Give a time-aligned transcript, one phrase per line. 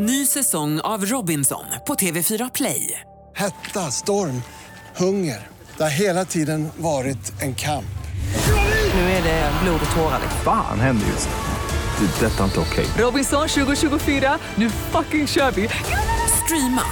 [0.00, 3.00] Ny säsong av Robinson på TV4 Play.
[3.36, 4.42] Hetta, storm,
[4.96, 5.46] hunger.
[5.76, 7.98] Det har hela tiden varit en kamp.
[8.94, 10.20] Nu är det blod och tårar.
[10.44, 12.06] Fan händer just nu.
[12.06, 12.26] Det.
[12.26, 12.86] är Detta är inte okej.
[12.98, 15.68] Robinson 2024, nu fucking kör vi!
[16.44, 16.82] Streama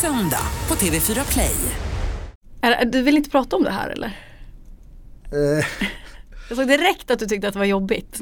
[0.00, 1.56] söndag på TV4 Play.
[2.86, 4.18] Du vill inte prata om det här eller?
[6.48, 8.20] Jag såg direkt att du tyckte att det var jobbigt.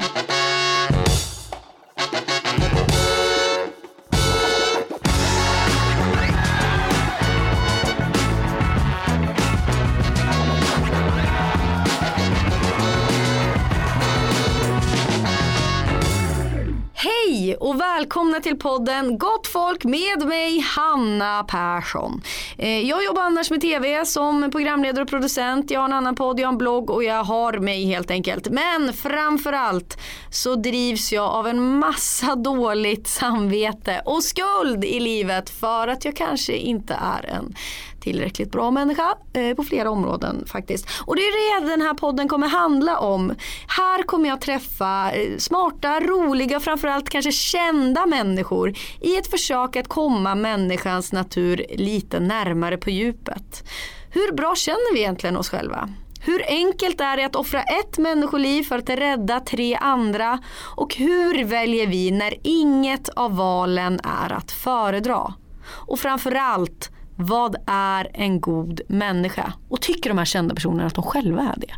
[18.03, 22.23] Välkomna till podden Gott folk med mig Hanna Persson.
[22.59, 25.71] Eh, jag jobbar annars med TV som programledare och producent.
[25.71, 28.49] Jag har en annan podd, jag har en blogg och jag har mig helt enkelt.
[28.49, 29.99] Men framförallt
[30.31, 36.17] så drivs jag av en massa dåligt samvete och skuld i livet för att jag
[36.17, 37.55] kanske inte är en
[38.03, 40.87] tillräckligt bra människa eh, på flera områden faktiskt.
[41.07, 43.35] Och det är det den här podden kommer handla om.
[43.67, 49.89] Här kommer jag träffa eh, smarta, roliga, framförallt kanske kända människor i ett försök att
[49.89, 53.65] komma människans natur lite närmare på djupet.
[54.11, 55.89] Hur bra känner vi egentligen oss själva?
[56.25, 60.39] Hur enkelt är det att offra ett människoliv för att rädda tre andra?
[60.77, 65.35] Och hur väljer vi när inget av valen är att föredra?
[65.67, 66.91] Och framförallt,
[67.23, 69.53] vad är en god människa?
[69.69, 71.75] Och tycker de här kända personerna att de själva är det?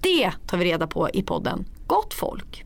[0.00, 2.64] Det tar vi reda på i podden Gott folk.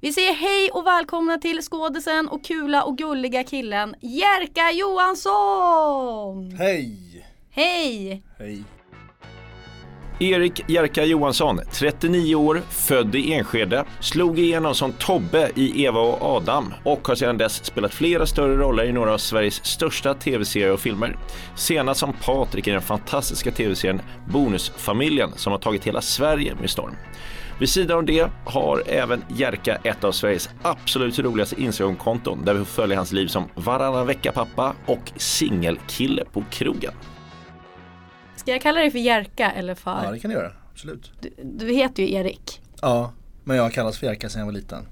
[0.00, 6.56] Vi säger hej och välkomna till skådisen och kula och gulliga killen Jerka Johansson!
[6.58, 7.26] Hej!
[7.50, 8.22] Hej!
[8.38, 8.64] Hej.
[10.20, 16.22] Erik Jerka Johansson, 39 år, född i Enskede, slog igenom som Tobbe i Eva och
[16.22, 20.72] Adam och har sedan dess spelat flera större roller i några av Sveriges största tv-serier
[20.72, 21.16] och filmer.
[21.54, 26.94] Senast som Patrik i den fantastiska tv-serien Bonusfamiljen som har tagit hela Sverige med storm.
[27.60, 32.58] Vid sidan av det har även Jerka ett av Sveriges absolut roligaste Instagramkonton där vi
[32.58, 36.92] får följa hans liv som varannan vecka-pappa och singelkille på krogen.
[38.48, 40.04] Ska jag kalla dig för Jerka eller för?
[40.04, 41.12] Ja det kan du göra, absolut.
[41.20, 42.60] Du, du heter ju Erik.
[42.80, 43.12] Ja,
[43.44, 44.86] men jag har kallats för Jerka sedan jag var liten.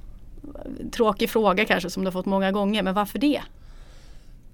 [0.93, 3.43] Tråkig fråga kanske som du har fått många gånger, men varför det?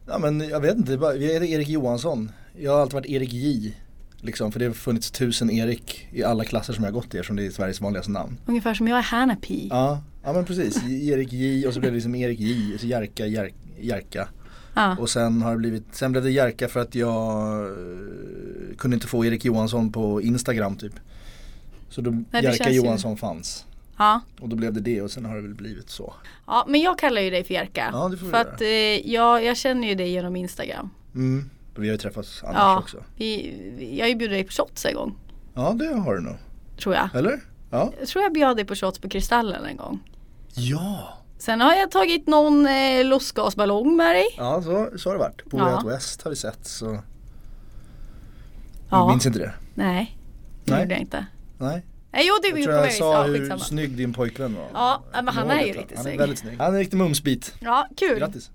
[0.07, 2.33] Ja men jag vet inte, vi är Erik Johansson.
[2.61, 3.75] Jag har alltid varit Erik J.
[4.21, 7.19] Liksom, för det har funnits tusen Erik i alla klasser som jag har gått i
[7.19, 8.39] eftersom det är Sveriges vanligaste namn.
[8.47, 9.69] Ungefär som jag är Hanna P.
[9.71, 10.83] Ja, ja men precis.
[10.85, 14.29] Erik J och så blev det liksom Erik J, så Jerka, Jer, Jerka.
[14.75, 14.97] Ja.
[14.99, 19.07] Och sen har det blivit, sen blev det Jerka för att jag eh, kunde inte
[19.07, 20.93] få Erik Johansson på Instagram typ.
[21.89, 23.67] Så då det Jerka känns ju- Johansson fanns.
[23.99, 24.21] Ja.
[24.41, 26.15] Och då blev det det och sen har det väl blivit så.
[26.47, 27.89] ja, men jag kallar ju dig för Jerka.
[27.93, 28.69] Ja, det får för att eh,
[29.13, 30.91] jag, jag känner ju dig genom Instagram.
[31.15, 31.51] Mm.
[31.77, 33.05] Vi har ju träffats annars Ja, också.
[33.17, 35.15] vi, jag har ju bjudit dig på shots en gång,
[35.55, 36.37] Ja det har du nog.
[36.83, 37.09] tror jag.
[37.15, 37.41] Eller?
[37.71, 37.93] Ja.
[37.99, 40.01] Jag tror jag bjöd dig på shots på Kristallen en gång.
[40.55, 41.19] Ja.
[41.43, 44.25] Sen har jag tagit någon eh, lustgasballong med dig.
[44.37, 45.51] Ja så, så har det varit.
[45.51, 45.65] På Ja.
[45.85, 46.99] Way West har vi sett så.
[48.91, 49.03] Ja.
[49.05, 49.53] Du minns inte det?
[49.75, 50.19] Nej,
[50.65, 50.83] det Nej.
[50.83, 51.27] gjorde jag inte.
[51.59, 51.87] Nej.
[52.13, 52.93] Nej, jo, det Jag tror jag väg.
[52.93, 53.61] sa hur skitsamma.
[53.61, 54.69] snygg din pojkvän var.
[54.75, 56.19] Ja, men han är ju riktigt Han är snygg.
[56.19, 56.59] väldigt snygg.
[56.59, 57.55] Han är en riktig mumsbit.
[57.61, 58.19] Ja, kul.
[58.19, 58.51] Grattis.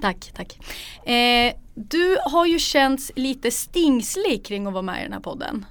[0.00, 0.58] Tack, tack.
[1.08, 5.64] Eh, du har ju känts lite stingslig kring att vara med i den här podden.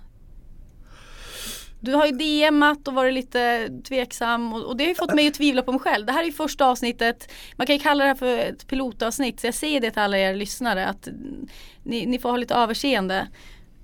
[1.83, 5.27] Du har ju DMat och varit lite tveksam och, och det har ju fått mig
[5.27, 6.05] att tvivla på mig själv.
[6.05, 9.39] Det här är ju första avsnittet, man kan ju kalla det här för ett pilotavsnitt
[9.39, 11.07] så jag säger det till alla er lyssnare att
[11.83, 13.27] ni, ni får ha lite överseende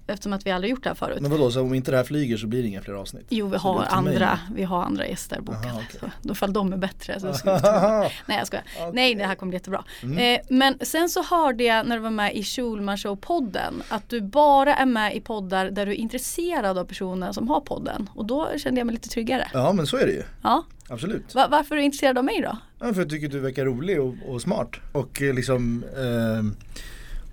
[0.10, 1.22] eftersom att vi aldrig gjort det här förut.
[1.22, 3.26] Men vadå, så om inte det här flyger så blir det inga fler avsnitt?
[3.30, 5.68] Jo vi har andra, vi har andra gäster bokade.
[5.68, 6.00] Aha, okej.
[6.00, 7.20] så Då fall de är bättre.
[7.20, 8.66] Så ska vi ta- Nej jag skojar.
[8.94, 9.84] Nej det här kommer bli jättebra.
[10.04, 10.18] Mm.
[10.18, 14.10] Eh, men sen så hörde jag när du var med i Schulman Show podden att
[14.10, 18.10] du bara är med i poddar där du är intresserad av personen som har podden.
[18.16, 19.48] Och då kände jag mig lite tryggare.
[19.54, 20.24] Ja men så är det ju.
[20.44, 20.64] Ja.
[20.90, 21.36] Absolut.
[21.36, 22.58] Va- varför är du intresserad av mig då?
[22.80, 24.70] Ja, för jag tycker att du verkar rolig och, och smart.
[24.92, 26.68] Och eh, liksom eh,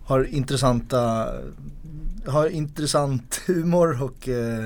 [0.06, 1.26] har intressanta
[2.26, 4.65] har intressant humor och eh,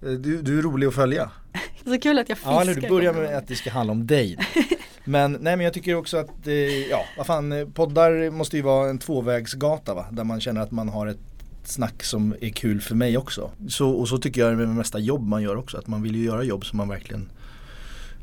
[0.00, 1.30] du, du är rolig att följa.
[1.84, 2.52] Så kul att jag fiskar.
[2.52, 4.38] Ja, eller du börjar med att det ska handla om dig.
[5.04, 6.54] Men nej men jag tycker också att, eh,
[6.90, 10.06] ja vad fan, eh, poddar måste ju vara en tvåvägsgata va?
[10.10, 11.18] Där man känner att man har ett
[11.64, 13.50] snack som är kul för mig också.
[13.68, 16.16] Så, och så tycker jag med det mesta jobb man gör också, att man vill
[16.16, 17.30] ju göra jobb som man verkligen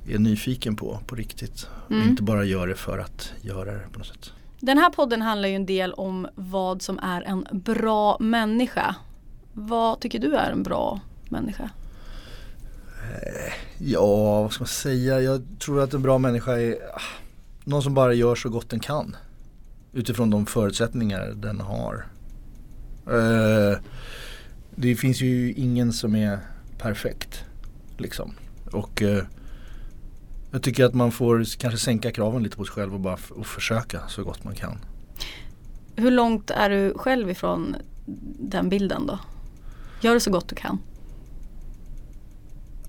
[0.09, 1.67] är nyfiken på, på riktigt.
[1.89, 2.01] Mm.
[2.01, 4.31] Och inte bara gör det för att göra det på något sätt.
[4.59, 8.95] Den här podden handlar ju en del om vad som är en bra människa.
[9.53, 10.99] Vad tycker du är en bra
[11.29, 11.69] människa?
[13.15, 15.21] Eh, ja, vad ska man säga?
[15.21, 17.01] Jag tror att en bra människa är ah,
[17.63, 19.15] någon som bara gör så gott den kan.
[19.93, 22.05] Utifrån de förutsättningar den har.
[23.07, 23.77] Eh,
[24.75, 26.39] det finns ju ingen som är
[26.77, 27.43] perfekt.
[27.97, 28.33] Liksom.
[28.71, 29.23] Och eh,
[30.55, 33.47] jag tycker att man får kanske sänka kraven lite på sig själv och bara och
[33.47, 34.77] försöka så gott man kan.
[35.95, 37.75] Hur långt är du själv ifrån
[38.39, 39.19] den bilden då?
[40.01, 40.79] Gör det så gott du kan.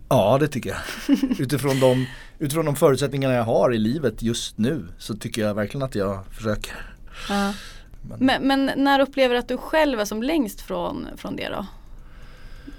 [0.08, 0.78] Ja det tycker jag.
[1.40, 2.06] utifrån, de,
[2.38, 6.26] utifrån de förutsättningarna jag har i livet just nu så tycker jag verkligen att jag
[6.26, 6.94] försöker.
[7.28, 7.52] Ja.
[8.18, 11.66] Men, men när upplever du att du själv är som längst från, från det då?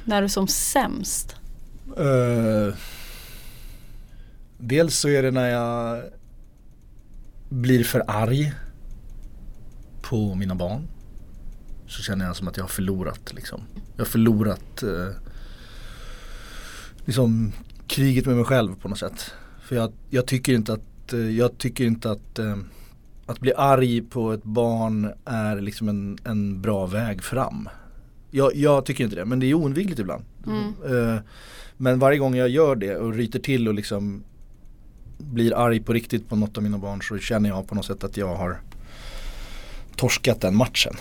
[0.03, 1.35] När du är som sämst?
[1.97, 2.75] Eh,
[4.57, 6.04] dels så är det när jag
[7.50, 8.54] blir för arg
[10.01, 10.88] på mina barn.
[11.88, 13.62] Så känner jag som att jag har förlorat liksom.
[13.95, 15.09] Jag har förlorat eh,
[17.06, 17.51] liksom
[17.88, 19.31] kriget med mig själv på något sätt.
[19.62, 22.57] För jag, jag tycker inte att, eh, jag tycker inte att eh,
[23.27, 27.69] att bli arg på ett barn är liksom en, en bra väg fram.
[28.31, 30.24] Jag, jag tycker inte det, men det är oundvikligt ibland.
[30.86, 31.21] Eh,
[31.77, 34.24] men varje gång jag gör det och ryter till och liksom
[35.17, 38.03] blir arg på riktigt på något av mina barn så känner jag på något sätt
[38.03, 38.61] att jag har
[39.95, 40.93] torskat den matchen.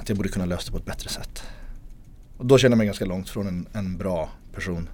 [0.00, 1.42] Att jag borde kunna lösa det på ett bättre sätt.
[2.36, 4.88] Och då känner jag mig ganska långt från en, en bra person.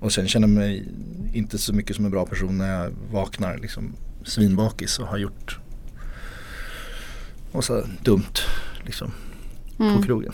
[0.00, 0.88] Och sen känner jag mig
[1.32, 3.92] inte så mycket som en bra person när jag vaknar liksom
[4.24, 5.58] svinbakis och har gjort
[7.52, 8.38] och så dumt
[8.84, 9.12] liksom
[9.76, 10.32] på krogen.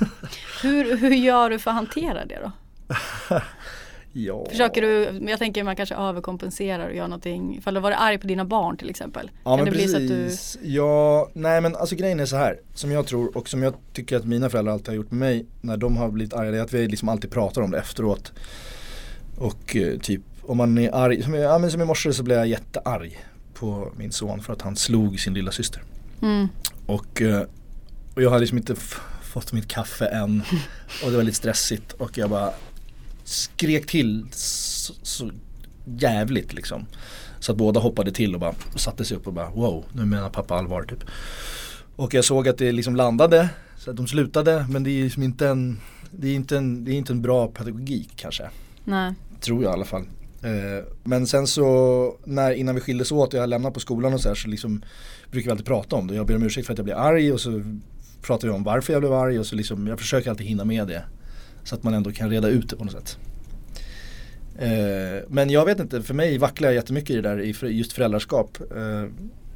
[0.62, 2.52] Hur, hur gör du för att hantera det då?
[4.12, 4.46] Ja.
[4.50, 7.56] Försöker du, jag tänker man kanske överkompenserar och gör någonting.
[7.56, 9.30] Ifall du varit arg på dina barn till exempel.
[9.44, 10.58] Ja kan men precis.
[10.60, 12.60] du Ja, nej men alltså grejen är så här.
[12.74, 15.46] Som jag tror och som jag tycker att mina föräldrar alltid har gjort med mig
[15.60, 16.50] när de har blivit arga.
[16.50, 18.32] Det är att vi liksom alltid pratar om det efteråt.
[19.38, 22.22] Och eh, typ om man är arg, som, jag, ja, men som i morse så
[22.22, 23.24] blev jag jättearg
[23.54, 25.82] på min son för att han slog sin lilla syster.
[26.22, 26.48] Mm.
[26.86, 27.42] Och, eh,
[28.14, 28.74] och jag hade liksom inte
[29.22, 30.42] fått mitt kaffe än
[31.04, 32.52] och det var lite stressigt och jag bara
[33.30, 35.30] skrek till så, så
[35.84, 36.86] jävligt liksom.
[37.38, 40.30] Så att båda hoppade till och bara satte sig upp och bara wow, nu menar
[40.30, 41.04] pappa allvar typ.
[41.96, 43.48] Och jag såg att det liksom landade,
[43.78, 45.80] så att de slutade men det är liksom inte en,
[46.10, 48.50] det är inte en, det är inte en bra pedagogik kanske.
[48.84, 49.14] Nej.
[49.40, 50.04] Tror jag i alla fall.
[50.42, 54.20] Eh, men sen så när, innan vi skildes åt och jag lämnade på skolan och
[54.20, 54.82] så här så liksom
[55.30, 56.14] brukar vi alltid prata om det.
[56.14, 57.62] Jag ber om ursäkt för att jag blev arg och så
[58.22, 60.88] pratar vi om varför jag blev arg och så liksom jag försöker alltid hinna med
[60.88, 61.04] det.
[61.70, 63.18] Så att man ändå kan reda ut det på något sätt.
[64.58, 67.92] Eh, men jag vet inte, för mig vacklar jag jättemycket i det där i just
[67.92, 68.58] föräldraskap.
[68.76, 69.04] Eh,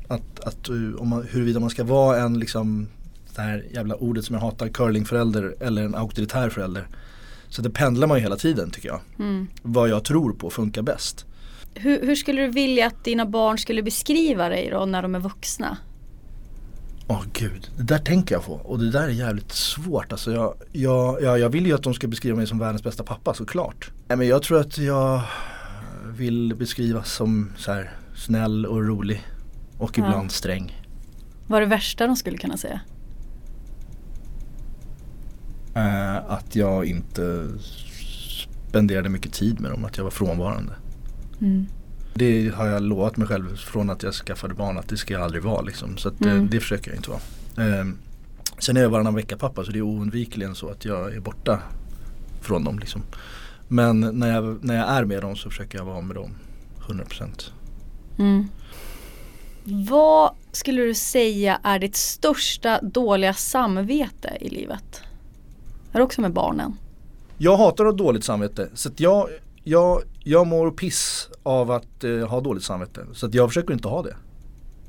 [0.08, 0.68] att, att
[0.98, 2.88] om man, huruvida man ska vara en liksom
[3.34, 6.88] det här jävla ordet som jag hatar, curlingförälder eller en auktoritär förälder.
[7.48, 9.00] Så det pendlar man ju hela tiden tycker jag.
[9.18, 9.46] Mm.
[9.62, 11.26] Vad jag tror på funkar bäst.
[11.74, 15.20] Hur, hur skulle du vilja att dina barn skulle beskriva dig då när de är
[15.20, 15.76] vuxna?
[17.08, 20.12] Åh gud, det där tänker jag på och det där är jävligt svårt.
[20.12, 23.02] Alltså jag, jag, jag, jag vill ju att de ska beskriva mig som världens bästa
[23.04, 23.90] pappa såklart.
[24.08, 25.20] Nej, men jag tror att jag
[26.16, 29.22] vill beskrivas som så här snäll och rolig
[29.78, 30.06] och Ja.
[30.06, 30.82] ibland sträng.
[31.46, 32.80] Vad är det värsta de skulle kunna säga?
[35.74, 37.46] Eh, att jag inte
[38.68, 40.72] spenderade mycket tid med dem, att jag var frånvarande.
[41.40, 41.66] Mm.
[42.14, 45.22] Det har jag lovat mig själv från att jag skaffade barn att det ska jag
[45.22, 45.96] aldrig vara liksom.
[45.96, 46.48] Så att, eh, Mm.
[46.50, 47.20] det försöker jag inte vara.
[47.80, 47.86] Eh,
[48.58, 51.62] sen är jag varannan vecka pappa så det är oundvikligen så att jag är borta
[52.40, 53.02] från dem liksom.
[53.68, 56.30] Men när jag, när jag är med dem så försöker jag vara med dem
[56.88, 57.52] 100%.
[58.18, 58.48] Mm.
[59.64, 65.00] Vad skulle du säga är ditt största dåliga samvete i livet?
[65.92, 66.76] Är det också med barnen?
[67.38, 69.28] Jag hatar att ha dåligt samvete så jag,
[69.64, 73.00] jag, jag mår piss av att eh, ha dåligt samvete.
[73.12, 74.16] Så att jag försöker inte ha det.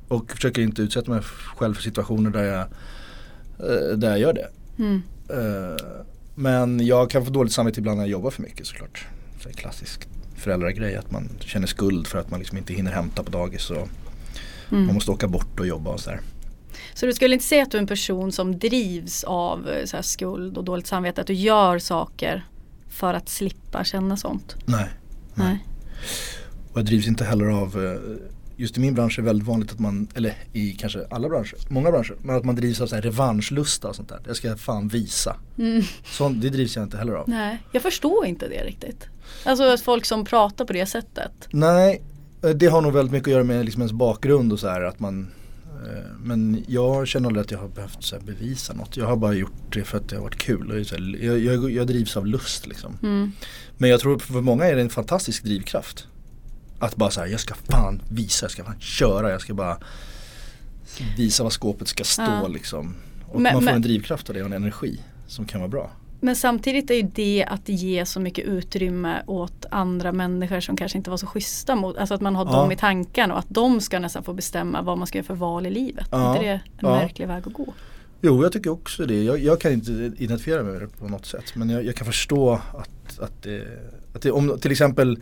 [0.08, 1.22] Och försöker inte utsätta mig
[1.56, 4.50] själv för situationer där jag, eh, där jag gör det.
[4.80, 5.02] Mm.
[5.30, 5.86] Eh,
[6.36, 9.06] men jag kan få dåligt samvete ibland när jag jobbar för mycket såklart.
[9.40, 13.32] Så klassisk föräldragrej att man känner skuld för att man liksom inte hinner hämta på
[13.32, 13.88] dagis och
[14.72, 14.86] Mm.
[14.86, 16.20] man måste åka bort och jobba och sådär.
[16.94, 19.98] Så du skulle inte säga att du är en person som drivs av eh, så
[20.04, 21.22] skuld och dåligt samvete?
[21.22, 22.46] Att du gör saker
[22.90, 24.56] för att slippa känna sånt?
[24.66, 24.90] Nej.
[25.36, 25.66] Nej.
[26.72, 28.18] Och jag drivs inte heller av, eh,
[28.56, 31.56] just i min bransch är det väldigt vanligt att man, eller i kanske alla branscher,
[31.68, 34.20] många branscher, men att man drivs av så här revanschlusta och sånt där.
[34.28, 35.36] Jag ska fan visa.
[36.06, 37.30] Sånt, det drivs jag inte heller av.
[37.30, 39.08] Nej, jag förstår inte det riktigt.
[39.44, 41.32] Alltså att folk som pratar på det sättet.
[41.52, 42.02] Nej,
[42.44, 44.82] eh, det har nog väldigt mycket att göra med liksom ens bakgrund och så här
[44.82, 45.28] att man
[46.24, 48.98] Men jag känner aldrig att jag har behövt så bevisa något.
[48.98, 50.88] Jag har bara gjort det för att det har varit kul.
[51.22, 52.98] Jag, jag, jag drivs av lust liksom.
[53.04, 53.32] Mm.
[53.78, 56.08] Men jag tror för många är det en fantastisk drivkraft.
[56.80, 59.78] Att bara säga, jag ska fan visa, jag ska fan köra, jag ska bara
[61.18, 62.48] visa vad skåpet ska stå Ja.
[62.48, 62.96] liksom.
[63.26, 65.70] Och Men- man får men- en drivkraft av det och en energi som kan vara
[65.70, 65.92] bra.
[66.20, 70.98] Men samtidigt är ju det att ge så mycket utrymme åt andra människor som kanske
[70.98, 72.52] inte var så schyssta mot, alltså att man har Ja.
[72.52, 75.34] dem i tankarna och att de ska nästan få bestämma vad man ska göra för
[75.36, 76.08] val i livet.
[76.12, 76.18] Ja.
[76.18, 76.90] Är inte det en Ja.
[76.96, 77.74] märklig väg att gå?
[78.22, 79.24] Jo, jag tycker också det.
[79.24, 81.44] Jag, jag kan inte identifiera mig med det på något sätt.
[81.56, 83.64] Men jag, jag kan förstå att, att, det,
[84.14, 85.20] att det, om till exempel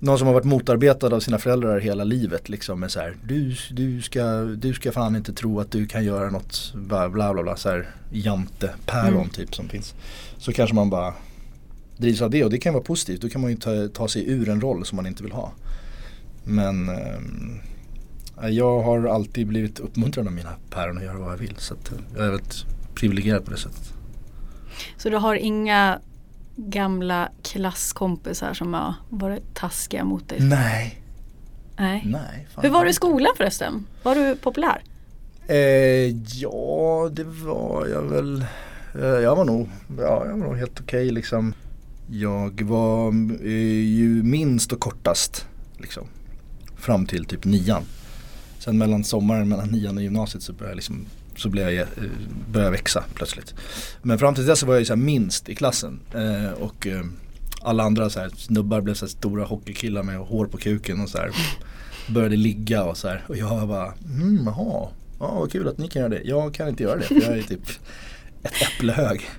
[0.00, 3.56] någon som har varit motarbetad av sina föräldrar hela livet liksom är så här, du,
[3.70, 7.42] du, ska, du ska fan inte tro att du kan göra något bla bla bla,
[7.42, 9.28] bla så här jante päron Mm.
[9.28, 9.94] typ som finns.
[10.38, 11.14] Så kanske man bara
[11.96, 13.20] drivs av det och det kan vara positivt.
[13.20, 15.52] Då kan man ju ta, ta sig ur en roll som man inte vill ha.
[16.44, 17.58] Men ehm,
[18.50, 21.54] jag har alltid blivit uppmuntrad av mina päron att göra vad jag vill.
[21.58, 22.64] Så att jag är väldigt
[22.94, 23.92] privilegierad på det sättet.
[24.96, 26.00] Så du har inga
[26.58, 30.40] gamla klasskompisar som har varit taskiga mot dig?
[30.40, 31.02] Nej.
[31.76, 32.02] Nej.
[32.06, 32.46] Nej.
[32.62, 33.86] Hur var du i skolan förresten?
[34.02, 34.82] Var du populär?
[35.46, 35.56] Eh,
[36.40, 38.44] ja, det var jag väl.
[38.94, 41.54] Eh, jag var nog, ja, jag var nog helt okej liksom.
[42.10, 43.08] Jag var
[43.44, 45.46] eh, ju minst och kortast
[45.76, 46.06] liksom.
[46.76, 47.82] Fram till typ nian.
[48.58, 51.06] Sen mellan sommaren, mellan nian och gymnasiet så började jag liksom
[51.38, 51.86] så blev jag, eh,
[52.52, 53.54] började jag växa plötsligt.
[54.02, 56.00] Men fram till dess så var jag så här minst i klassen.
[56.14, 57.02] Eh, och eh,
[57.62, 61.08] alla andra så här, snubbar blev så här stora hockeykillar med hår på kuken och
[61.08, 61.30] så här.
[62.08, 63.24] Började ligga och så här.
[63.28, 64.88] Och jag bara, mm, jaha.
[65.20, 66.20] Ja vad kul att ni kan göra det.
[66.24, 67.68] Jag kan inte göra det för jag är typ
[68.42, 69.30] ett äpple hög.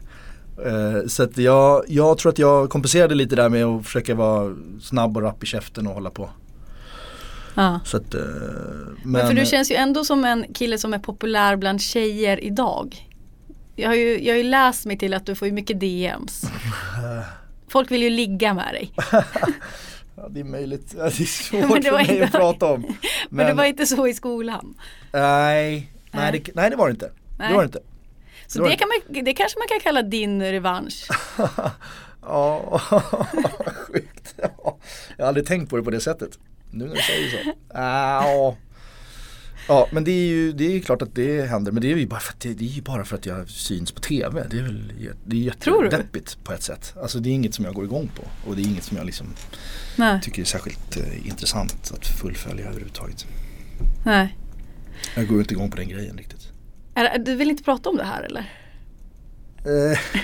[0.66, 4.56] Eh, så att jag, jag tror att jag kompenserade lite där med att försöka vara
[4.82, 6.30] snabb och rapp i käften och hålla på.
[7.60, 7.80] Ja.
[7.86, 11.00] Så att, eh, men, Men för du känns ju ändå som en kille som är
[11.00, 13.08] populär bland tjejer idag.
[13.76, 16.42] Jag har ju, jag har ju läst mig till att du får ju mycket DMs.
[17.68, 18.92] Folk vill ju ligga med dig.
[20.16, 20.92] Ja, det är möjligt.
[20.92, 22.82] Det är svårt men det för mig inte- att prata om.
[22.82, 22.96] Men,
[23.30, 24.74] Men, det var inte så i skolan.
[25.14, 26.42] nej, nej, Nej.
[26.46, 27.12] det, nej det var det inte.
[27.40, 27.48] Nej.
[27.50, 27.80] Det var det inte.
[28.48, 31.08] Så Det det, kan man, det kanske man kan kalla din revansch.
[32.22, 32.82] Ja,
[33.88, 34.36] sjukt.
[34.38, 34.78] Ja.
[35.18, 36.40] Jag har aldrig tänkt på det på det sättet.
[36.72, 37.52] Nu när du säger så.
[37.70, 38.56] Ah,
[39.68, 39.88] ja.
[39.92, 42.20] Men det är ju det är klart att det händer men det är ju bara
[42.20, 44.48] för att, det, det är ju bara för att jag syns på TV.
[44.50, 44.94] Det är väl
[45.26, 46.94] det är jättedeppigt på ett sätt.
[47.02, 49.06] Alltså det är inget som jag går igång på och det är inget som jag
[49.06, 49.28] liksom
[49.96, 50.22] Nej.
[50.22, 53.26] tycker är särskilt eh, intressant att fullfölja överhuvudtaget.
[54.06, 54.38] Nej.
[55.16, 56.52] Jag går inte igång på den grejen riktigt.
[57.20, 58.54] Du vill inte prata om det här eller?
[59.66, 60.00] Eh,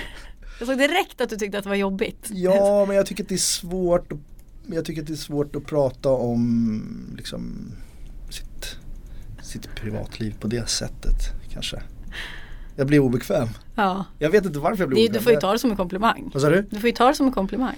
[0.58, 2.30] Jag såg direkt att du tyckte att det var jobbigt.
[2.30, 4.18] Ja, men jag tycker att det är svårt att,
[4.72, 6.82] jag tycker att det är svårt att prata om
[7.16, 7.72] liksom
[8.30, 8.76] sitt,
[9.42, 11.16] sitt privatliv på det sättet
[11.52, 11.82] kanske.
[12.76, 13.48] Jag blir obekväm.
[13.74, 14.04] Ja.
[14.18, 15.18] Jag vet inte varför jag blir Det, obekväm.
[15.20, 16.30] du får ju ta det som en komplimang.
[16.34, 16.62] Vad sa du?
[16.70, 17.74] Du får ju ta det som en komplimang.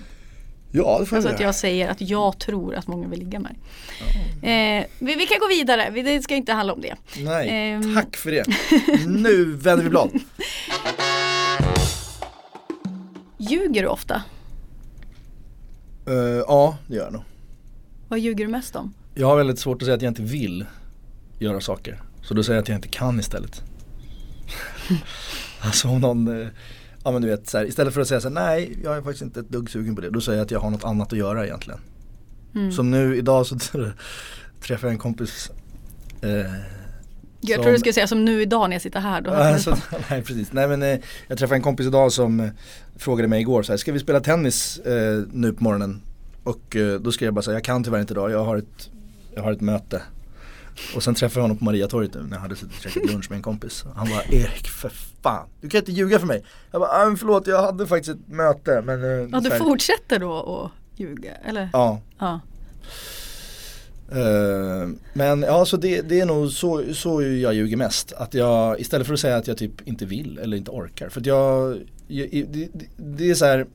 [0.73, 3.40] Ja, det får jag Alltså att jag säger att jag tror att många vill ligga
[3.40, 3.54] med
[4.42, 4.78] dig.
[4.78, 6.95] Eh, vi, vi kan gå vidare, Vi- det ska inte handla om det.
[7.18, 7.95] Nej, Ehm.
[7.95, 8.45] tack för det.
[9.07, 10.11] nu vänder vi blad.
[13.38, 14.23] Ljuger du ofta?
[16.09, 17.23] Eh, ja, det gör jag nog.
[18.09, 18.95] Vad ljuger du mest om?
[19.15, 20.67] Jag har väldigt svårt att säga att jag inte vill
[21.38, 22.03] göra saker.
[22.23, 23.62] Så då säger jag att jag inte kan istället.
[25.61, 26.49] alltså om någon, eh,
[27.05, 29.03] ja men du vet så här, istället för att säga så här, nej jag är
[29.03, 30.11] faktiskt inte ett dugg sugen på det.
[30.11, 31.81] Då säger jag att jag har något annat att göra egentligen.
[32.55, 32.73] Mm.
[32.73, 33.59] Som nu idag så
[34.61, 35.50] träffade jag en kompis
[36.21, 36.53] eh,
[37.40, 39.21] Jag som- tror du skulle säga som nu idag när jag sitter här.
[39.21, 39.76] Då Alltså,
[40.11, 42.49] nej precis, nej men eh, jag träffade en kompis idag som eh,
[42.97, 46.02] frågade mig igår så här, ska vi spela tennis eh, nu på morgonen?
[46.45, 48.57] Och eh, då skrev jag bara så här, jag kan tyvärr inte idag, jag har
[48.57, 48.90] ett,
[49.35, 50.02] jag har ett möte.
[50.97, 53.30] Och sen träffade jag honom på Mariatorget nu när jag hade suttit och käkat lunch
[53.30, 53.85] med en kompis.
[53.97, 54.92] Han bara, Erik för
[55.23, 56.45] fan, du kan inte ljuga för mig.
[56.71, 60.18] Jag bara, "Ah, men förlåt jag hade faktiskt ett möte men eh, ja, du fortsätter
[60.18, 61.35] då att ljuga?
[61.35, 61.68] Eller?
[61.73, 62.40] Ja, Ja.
[64.12, 68.12] Eh, men ja, så det, det är nog så, så jag ljuger mest.
[68.12, 71.09] Att jag, istället för att säga att jag typ inte vill eller inte orkar.
[71.09, 73.67] För att jag, jag det, det- är så här,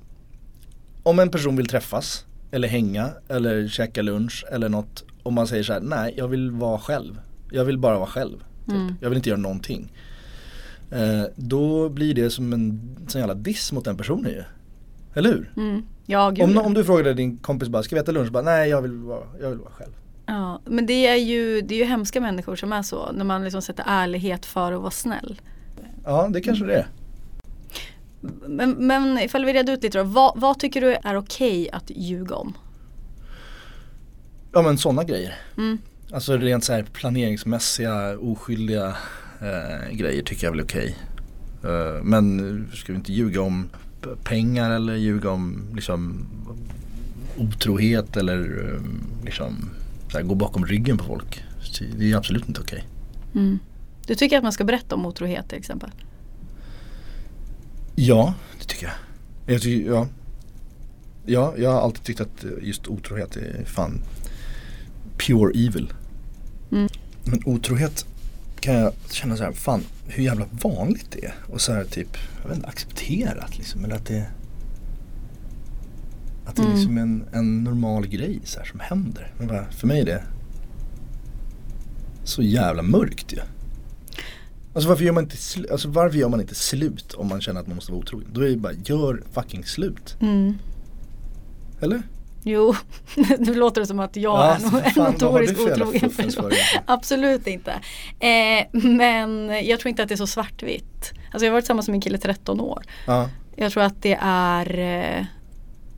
[1.03, 5.03] om en person vill träffas eller hänga eller käka lunch eller något.
[5.23, 7.19] Om man säger så här, nej jag vill vara själv.
[7.51, 8.37] Jag vill bara vara själv.
[8.65, 8.73] Typ.
[8.75, 8.95] Mm.
[9.01, 9.91] Jag vill inte göra någonting.
[10.91, 14.43] Eh, då blir det som en sån jävla diss mot den personen ju.
[15.13, 15.51] Eller hur?
[15.57, 15.81] Mm.
[16.05, 16.33] Ja.
[16.39, 18.31] Om, om du frågade din kompis bara, ska vi äta lunch?
[18.31, 19.91] Bara, nej jag vill vara, jag vill vara själv.
[20.25, 23.11] Ja, men det är, ju, det är ju hemska människor som är så.
[23.11, 25.41] När man liksom sätter ärlighet för att vara snäll.
[26.03, 26.87] Ja det kanske det är.
[28.47, 30.03] Men, men ifall vi reder ut lite då.
[30.03, 32.53] Vad, vad tycker du är okej att ljuga om?
[34.53, 35.35] Ja men sådana grejer.
[35.57, 35.77] Mm.
[36.13, 38.95] Alltså rent så här planeringsmässiga oskyldiga
[39.41, 40.97] eh, grejer tycker jag väl är okej.
[41.63, 43.69] Eh, men ska vi inte ljuga om
[44.23, 46.25] pengar eller ljuga om liksom
[47.37, 48.81] otrohet eller eh,
[49.25, 49.69] liksom
[50.13, 51.43] så här, gå bakom ryggen på folk.
[51.97, 52.83] Det är absolut inte okej.
[53.35, 53.59] Mm.
[54.07, 55.91] Du tycker att man ska berätta om otrohet till exempel?
[57.95, 58.95] Ja, det tycker jag.
[59.53, 60.07] jag tycker, ja.
[61.25, 64.01] ja, jag har alltid tyckt att just otrohet är fan
[65.17, 65.93] pure evil.
[66.71, 66.87] Mm.
[67.23, 68.05] Men otrohet
[68.59, 71.33] kan jag känna så här, fan hur jävla vanligt det är.
[71.47, 73.85] Och så här typ, jag vet inte, accepterat liksom.
[73.85, 74.25] Eller att det
[76.45, 76.75] Att det är Mm.
[76.77, 79.33] liksom en, en normal grej så här, som händer.
[79.39, 80.23] Bara, för mig är det
[82.23, 83.39] så jävla mörkt ju.
[84.75, 85.37] Alltså varför gör man inte,
[85.71, 88.27] alltså varför gör man inte slut om man känner att man måste vara otrogen?
[88.33, 90.17] Då är det bara, gör fucking slut.
[90.21, 90.57] Mm.
[91.81, 92.01] Eller?
[92.43, 92.75] Jo,
[93.39, 96.51] nu låter det som att jag Ja, är en fan, notorisk otrogen person.
[96.85, 97.71] Absolut inte.
[98.19, 101.13] Eh, men jag tror inte att det är så svartvitt.
[101.31, 102.83] Alltså jag har varit tillsammans med min kille i 13 år.
[103.07, 103.29] Ja.
[103.55, 104.79] Jag tror att det är
[105.19, 105.25] eh,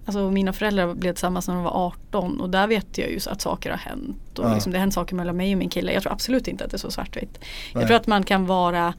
[0.06, 3.42] Alltså mina föräldrar blev tillsammans när de var 18 och där vet jag ju att
[3.42, 4.40] saker har hänt.
[4.40, 4.54] Och Ja.
[4.54, 5.94] liksom det har hänt saker mellan mig och min kille.
[5.94, 7.40] Jag tror absolut inte att det är så svartvitt.
[7.74, 8.94] Jag tror att man kan vara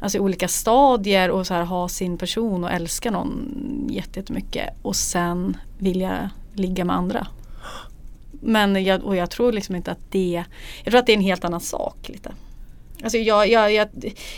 [0.00, 4.68] alltså, i olika stadier och så här, ha sin person och älska någon jätte- jättemycket
[4.82, 7.26] och sen vilja ligga med andra.
[8.30, 10.44] Men jag, och jag tror liksom inte att det,
[10.84, 12.32] jag tror att det är en helt annan sak lite.
[13.02, 13.88] Alltså jag, jag, jag,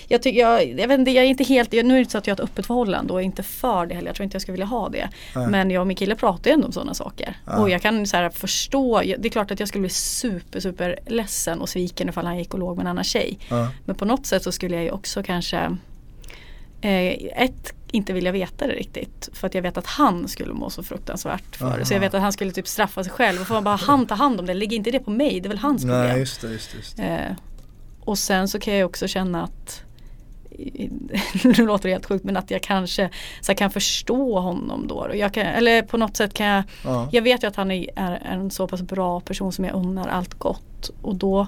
[0.08, 2.12] jag, tycker, jag, jag vet inte, jag är inte helt, jag, nu är det inte
[2.12, 4.08] så att jag har ett öppet förhållande och är inte för det heller.
[4.08, 5.08] Jag tror inte jag skulle vilja ha det.
[5.34, 5.46] Nej.
[5.46, 7.36] Men jag och min kille pratar ju ändå om sådana saker.
[7.44, 7.58] Ja.
[7.58, 10.98] Och jag kan så här förstå, det är klart att jag skulle bli super super
[11.06, 13.38] ledsen och sviken ifall han gick och låg med en annan tjej.
[13.48, 13.68] Ja.
[13.84, 15.76] Men på något sätt så skulle jag ju också kanske
[16.80, 19.28] eh, ett, inte vilja veta det riktigt.
[19.32, 21.72] För att jag vet att han skulle må så fruktansvärt för det.
[21.72, 21.84] Aha.
[21.84, 23.40] Så jag vet att han skulle typ straffa sig själv.
[23.40, 25.46] Och får man bara han ta hand om det, lägger inte det på mig, det
[25.46, 26.00] är väl hans problem.
[26.00, 26.76] Nej just det, just det.
[26.78, 27.02] Just det.
[27.02, 27.36] Eh,
[28.08, 29.82] och sen så kan jag också känna att
[31.44, 33.10] nu låter det helt sjukt men att jag kanske
[33.40, 35.10] så kan förstå honom då.
[35.14, 37.08] Jag kan, eller på något sätt kan jag Ja.
[37.12, 40.08] Jag vet ju att han är, är en så pass bra person som jag unnar
[40.08, 40.90] allt gott.
[41.02, 41.46] Och då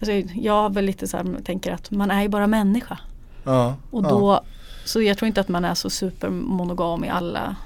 [0.00, 2.98] alltså, Jag väl lite så här, tänker att man är ju bara människa.
[3.44, 3.76] Ja.
[3.90, 4.08] Och ja.
[4.08, 4.40] då
[4.84, 7.56] Så jag tror inte att man är så supermonogam i alla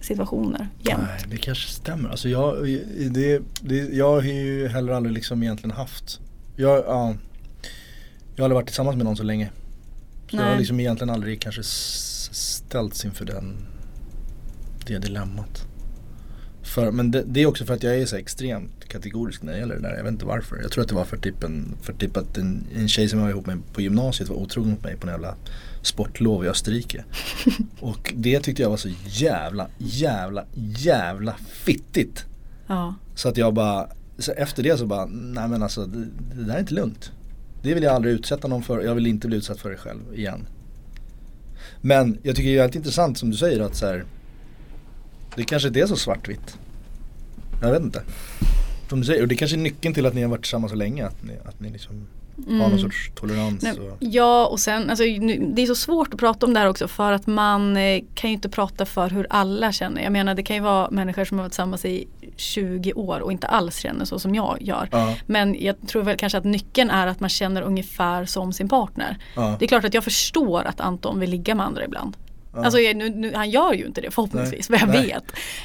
[0.00, 1.02] situationer jämt.
[1.02, 2.10] Nej, det kanske stämmer.
[2.10, 2.64] Alltså jag,
[3.10, 6.20] det, det, jag har ju heller aldrig liksom egentligen haft
[6.56, 7.14] jag, ja,
[8.34, 9.50] jag har aldrig varit tillsammans med någon så länge.
[10.30, 13.66] Så jag har liksom egentligen aldrig kanske ställts inför den,
[14.86, 15.66] det dilemmat.
[16.62, 19.58] För, men det, det är också för att jag är så extremt kategorisk när det
[19.58, 19.96] gäller det där.
[19.96, 20.62] Jag vet inte varför.
[20.62, 23.18] Jag tror att det var för typ, en, för typ att en, en tjej som
[23.18, 25.34] jag var ihop med på gymnasiet var otrogen mot mig på en jävla
[25.82, 27.04] sportlov i Österrike.
[27.80, 30.44] Och det tyckte jag var så jävla, jävla,
[30.76, 32.24] jävla fittigt.
[32.66, 32.94] Ja.
[33.14, 36.54] Så att jag bara, så efter det så bara, nej men alltså det, det där
[36.54, 37.12] är inte lugnt.
[37.64, 40.00] Det vill jag aldrig utsätta någon för, jag vill inte bli utsatt för det själv
[40.14, 40.46] igen.
[41.80, 44.04] Men jag tycker det är väldigt intressant som du säger att så här,
[45.36, 46.58] det kanske inte är så svartvitt.
[47.62, 48.02] Jag vet inte.
[48.88, 50.76] Som du säger, och det kanske är nyckeln till att ni har varit tillsammans så
[50.76, 52.06] länge, att ni, att ni liksom
[52.48, 53.64] har någon sorts tolerans.
[53.64, 53.76] Mm.
[53.76, 56.60] Nej, och, ja och sen, alltså, nu, det är så svårt att prata om det
[56.60, 60.02] här också för att man eh, kan ju inte prata för hur alla känner.
[60.02, 63.32] Jag menar det kan ju vara människor som har varit tillsammans i 20 år och
[63.32, 64.88] inte alls känner så som jag gör.
[64.92, 68.68] ja, Men jag tror väl kanske att nyckeln är att man känner ungefär som sin
[68.68, 69.16] partner.
[69.36, 72.16] ja, Det är klart att jag förstår att Anton vill ligga med andra ibland.
[72.54, 72.64] ja.
[72.64, 74.80] Alltså nu, nu, han gör ju inte det förhoppningsvis, Nej.
[74.80, 75.06] vad jag Nej.
[75.06, 75.24] vet.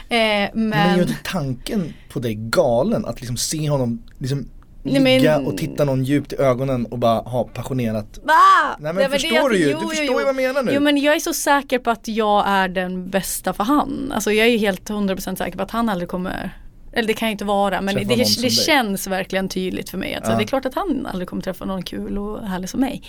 [0.10, 4.46] Eh, Men, men, gör inte tanken på dig galen att liksom se honom liksom
[4.84, 8.34] Nej, men- ligga och titta någon djupt i ögonen och bara ha passionerat Va?
[8.80, 10.64] Nej men är väl förstår det- du ju, jo, du förstår ju vad jag menar
[10.64, 10.72] nu.
[10.74, 14.12] Jo men jag är så säker på att jag är den bästa för han.
[14.16, 16.56] Alltså jag är ju helt 100% säker på att han aldrig kommer
[16.92, 20.16] eller det kan ju inte vara men det, det, känns verkligen tydligt för mig.
[20.16, 20.38] Att så Ja.
[20.38, 23.04] Det är klart att han aldrig kommer träffa någon kul och härlig som mig.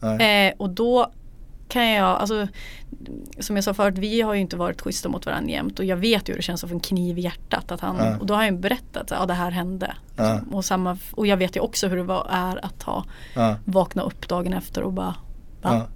[0.00, 0.48] Nej.
[0.48, 1.12] Eh, och då
[1.68, 2.48] kan jag, alltså
[3.40, 5.96] som jag sa förut, vi har ju inte varit schyssta mot varandra jämt och jag
[5.96, 7.72] vet ju hur det känns att få en kniv i hjärtat.
[7.72, 8.16] Att han, Ja.
[8.18, 9.94] Och då har han ju berättat att ja, det här hände.
[10.16, 10.40] Ja.
[10.50, 14.02] Och, samma, och jag vet ju också hur det var, är att ha, Ja, vakna
[14.02, 15.14] upp dagen efter och bara
[15.62, 15.86] ja.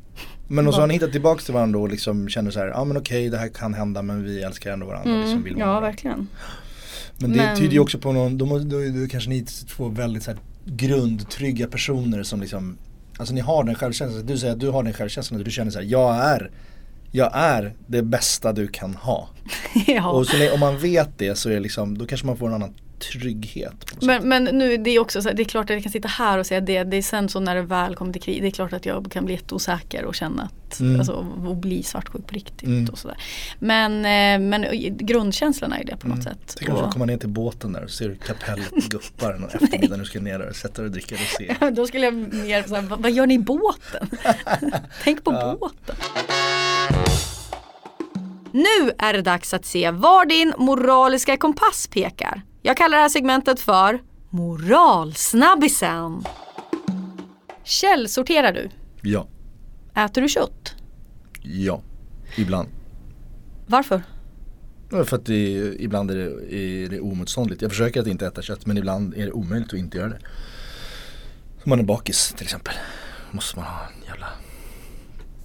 [0.49, 2.85] Men och så har ni hittat tillbaka till varandra och liksom känner så här, ja
[2.85, 5.17] men okej det här kan hända men vi älskar ändå varandra.
[5.21, 5.89] liksom vill Mm, ja varandra.
[5.91, 6.29] verkligen.
[7.19, 9.67] Men det Men- tyder ju också på någon, då, må- då, då kanske ni är
[9.67, 12.77] två väldigt så här, grundtrygga personer som liksom
[13.21, 15.71] Alltså ni har den självkänslan, du säger att du har den självkänslan och du känner
[15.71, 16.51] så här, jag är
[17.11, 19.29] Jag är det bästa du kan ha.
[19.87, 20.11] ja.
[20.11, 22.55] Och så om man vet det så är det liksom, då kanske man får en
[22.55, 24.03] annan trygghet.
[24.03, 26.09] Men, men nu det är också så här, det är klart att jag kan sitta
[26.09, 26.85] här och säga det.
[26.85, 28.43] Det är sen så när det väl kommer till krig.
[28.43, 30.99] Det är klart att jag kan bli jätteosäker och känna att, Mm.
[31.01, 31.13] alltså
[31.47, 32.89] och bli svartsjuk på riktigt Mm.
[32.93, 33.17] och sådär.
[33.59, 36.57] Men, eh, men grundkänslan är det på något sätt.
[36.59, 39.99] Tänk om du komma ner till båten där och ser kapellet guppar någon eftermiddag när
[40.05, 41.71] du ska ner där och sätta dig och dricka rosé.
[41.71, 44.11] Då skulle jag mer såhär, vad, vad gör ni i båten?
[45.05, 45.97] Tänk på båten.
[48.53, 52.43] Nu är det dags att se var din moraliska kompass pekar.
[52.63, 56.25] Jag kallar det här segmentet för Moralsnabbisen.
[57.65, 58.69] Källsorterar du?
[59.03, 59.27] Ja,
[59.95, 60.75] Äter du kött?
[61.43, 61.83] ja,
[62.37, 62.69] ibland.
[63.67, 64.03] Varför?
[64.91, 67.63] För att det, ibland är det, är det omotståndligt.
[67.63, 70.19] Jag försöker att inte äta kött men ibland är det omöjligt att inte göra det.
[71.63, 72.75] Som man är bakis till exempel.
[73.31, 74.27] Måste man ha en jävla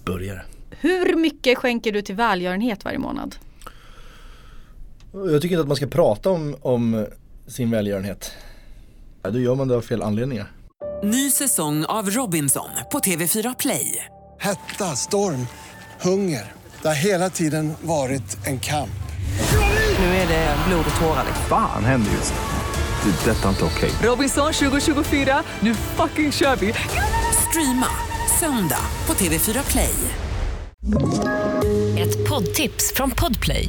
[0.04, 0.42] burgare.
[0.70, 3.36] Hur mycket skänker du till välgörenhet varje månad?
[5.24, 7.06] Jag tycker inte att man ska prata om, om
[7.46, 8.30] sin välgörenhet.
[9.22, 10.52] Ja, då gör man det av fel anledningar.
[11.04, 14.04] Ny säsong av Robinson på TV4 Play.
[14.38, 15.46] Hetta, storm,
[16.00, 16.52] hunger.
[16.82, 18.90] Det har hela tiden varit en kamp.
[19.98, 21.24] Nu är det blod och tårar.
[21.48, 23.10] Fan händer just det.
[23.10, 23.90] Det är detta inte okej.
[24.02, 26.74] Robinson 2024, nu fucking kör vi!
[27.48, 27.86] Streama
[28.40, 29.94] söndag på TV4 Play.
[31.98, 33.68] Ett poddtips från Podplay.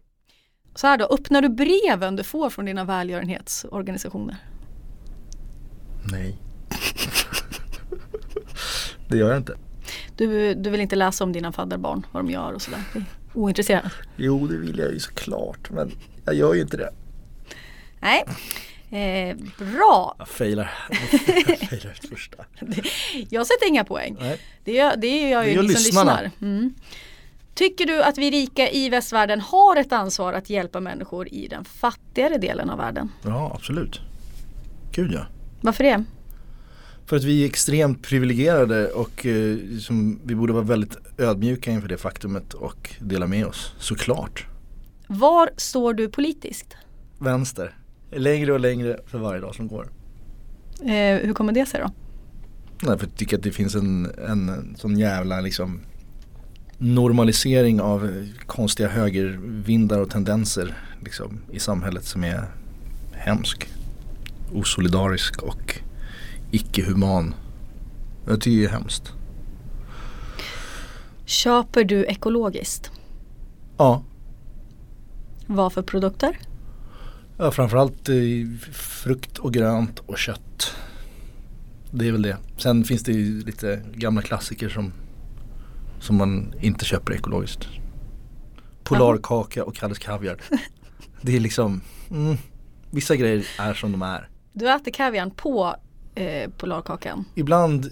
[0.75, 4.35] Så här då, öppnar du breven du får från dina välgörenhetsorganisationer?
[6.11, 6.37] Nej.
[9.07, 9.57] det gör jag inte.
[10.17, 12.83] Du, du vill inte läsa om dina fadderbarn, vad de gör och sådär?
[12.93, 13.89] Det är Ointresserad?
[14.15, 15.91] Jo, det vill jag ju såklart men
[16.25, 16.93] jag gör ju inte det.
[17.99, 18.23] Nej.
[18.91, 20.71] Eh, bra, Jag failar.
[21.47, 22.45] Jag failar första.
[23.29, 24.17] jag sätter inga poäng.
[24.19, 24.39] Nej.
[24.63, 26.21] Det gör, det gör jag Det ju gör ni som lyssnarna.
[26.21, 26.47] lyssnar.
[26.47, 26.73] Mm.
[27.53, 31.65] Tycker du att vi rika i västvärlden har ett ansvar att hjälpa människor i den
[31.65, 33.09] fattigare delen av världen?
[33.23, 34.01] Ja, absolut.
[34.91, 35.25] Gud ja.
[35.61, 36.03] Varför det?
[37.05, 41.87] För att vi är extremt privilegierade och eh, som, vi borde vara väldigt ödmjuka inför
[41.87, 44.45] det faktumet och dela med oss, såklart.
[45.07, 46.77] Var står du politiskt?
[47.19, 47.77] Vänster.
[48.11, 49.91] Längre och längre för varje dag som går.
[50.81, 51.91] Eh, hur kommer det sig då?
[52.87, 55.81] Nej, för jag tycker att det finns en, en sån jävla liksom
[56.83, 62.45] normalisering av konstiga högervindar och tendenser liksom, i samhället som är
[63.11, 63.67] hemsk.
[64.53, 65.79] Osolidarisk och
[66.51, 67.33] icke-human.
[68.27, 69.13] Jag tycker det är hemskt.
[71.25, 72.91] Köper du ekologiskt?
[73.77, 74.03] Ja,
[75.47, 76.37] Vad för produkter?
[77.37, 78.15] ja framförallt eh,
[78.71, 80.75] frukt och grönt och kött.
[81.91, 82.37] Det är väl det.
[82.57, 84.93] Sen finns det ju lite gamla klassiker som,
[86.01, 87.67] som man inte köper ekologiskt.
[88.83, 90.41] Polarkaka och Kalles Kaviar.
[91.21, 92.37] Det är liksom, mm,
[92.91, 94.29] vissa grejer är som de är.
[94.53, 95.75] Du äter kaviarn på
[96.15, 97.25] eh, Polarkakan.
[97.35, 97.89] Ibland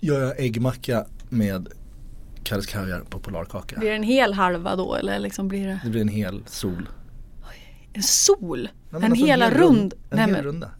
[0.00, 1.68] gör jag äggmacka med
[2.44, 3.76] Kalles Kaviar på Polarkaka.
[3.80, 6.88] Blir det en hel halva då eller liksom blir det Det blir en hel sol.
[7.92, 8.62] en sol?
[8.62, 9.94] Nej, men en alltså hela hel rund?
[10.10, 10.70] En Nej, hel men, runda.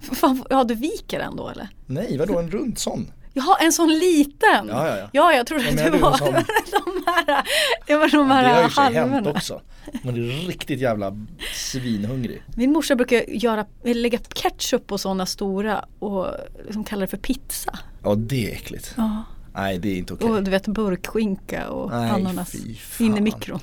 [0.00, 1.68] fan, ja du viker den då eller?
[1.86, 3.06] Nej, vadå en rund sån?
[3.34, 4.68] Jaha en sån liten?
[4.68, 5.08] Ja, ja, ja.
[5.12, 7.44] Ja jag trodde Ja, att det var en de här,
[7.86, 9.30] det var de Det har här ju i och för sig hänt halvorna.
[9.30, 9.60] också.
[10.02, 11.16] Man är riktigt jävla
[11.54, 12.42] svinhungrig.
[12.56, 16.26] Min morsa brukar göra, lägga ketchup på sådana stora och
[16.64, 17.78] liksom kalla det för pizza.
[18.02, 18.94] Ja det är äckligt.
[18.96, 19.22] Ja.
[19.54, 20.30] Nej det är inte okej.
[20.30, 22.54] Och du vet burkskinka och Nej, ananas
[22.98, 23.60] in i mikron.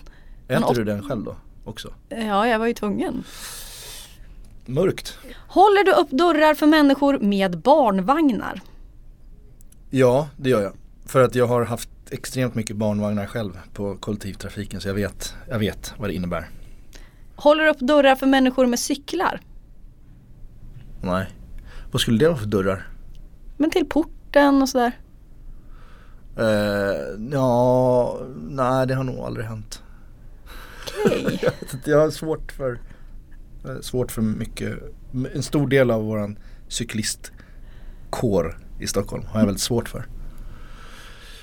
[0.48, 1.94] Äter men du den själv då också?
[2.10, 3.24] Ja jag var ju tvungen.
[4.66, 5.18] Mörkt.
[5.48, 8.62] Håller du upp dörrar för människor med barnvagnar?
[9.90, 10.74] Ja det gör jag.
[11.06, 15.60] För att jag har haft extremt mycket barnvagnar själv på kollektivtrafiken så jag vet, jag
[15.60, 16.50] vet vad det innebär.
[17.36, 19.42] Håller du upp dörrar för människor med cyklar?
[21.02, 21.28] Nej.
[21.92, 22.88] Vad skulle det vara för dörrar?
[23.58, 24.92] Men till porten och sådär.
[26.38, 26.46] Eh,
[27.32, 29.84] ja, nej det har nog aldrig hänt.
[31.06, 31.40] Okej.
[31.42, 32.80] jag, inte, jag har svårt för,
[33.66, 34.80] eh, svårt för mycket,
[35.34, 40.06] en stor del av våran cyklistkår i Stockholm har jag väldigt svårt för.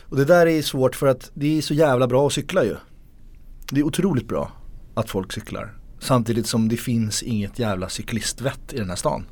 [0.09, 2.77] Och det där är svårt för att det är så jävla bra att cykla ju.
[3.71, 4.53] Det är otroligt bra
[4.95, 5.79] att folk cyklar.
[6.01, 9.27] Samtidigt som det finns inget jävla cyklistvett i den här stan.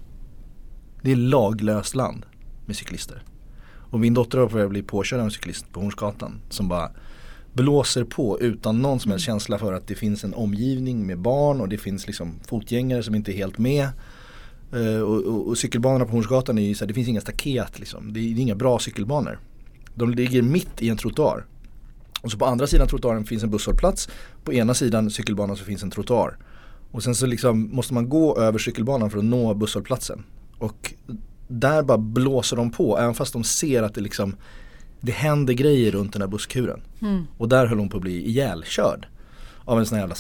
[1.02, 2.26] Det är laglöst land
[2.66, 3.22] med cyklister.
[3.90, 6.90] Och min dotter har börjat bli påkörd av en cyklist på Hornsgatan som bara
[7.52, 11.60] blåser på utan någon som helst känsla för att det finns en omgivning med barn
[11.60, 13.88] och det finns liksom fotgängare som inte är helt med.
[14.74, 17.78] Eh, och, och, och cykelbanorna på Hornsgatan är ju så här, det finns inga staket
[17.78, 18.12] liksom.
[18.12, 19.38] Det är, det är inga bra cykelbanor.
[19.94, 21.44] De ligger mitt i en trottoar.
[22.22, 24.08] Och så på andra sidan trottoaren finns en busshållplats.
[24.44, 26.38] På ena sidan cykelbanan så finns en trottoar.
[26.90, 30.24] Och sen så liksom måste man gå över cykelbanan för att nå busshållplatsen.
[30.58, 30.94] Och
[31.48, 34.36] där bara blåser de på även fast de ser att det liksom
[35.00, 36.80] det händer grejer runt den här busskuren.
[37.02, 37.24] Mm.
[37.38, 39.06] Och där höll hon på att bli ihjälkörd.
[39.64, 40.16] Av en sån här jävla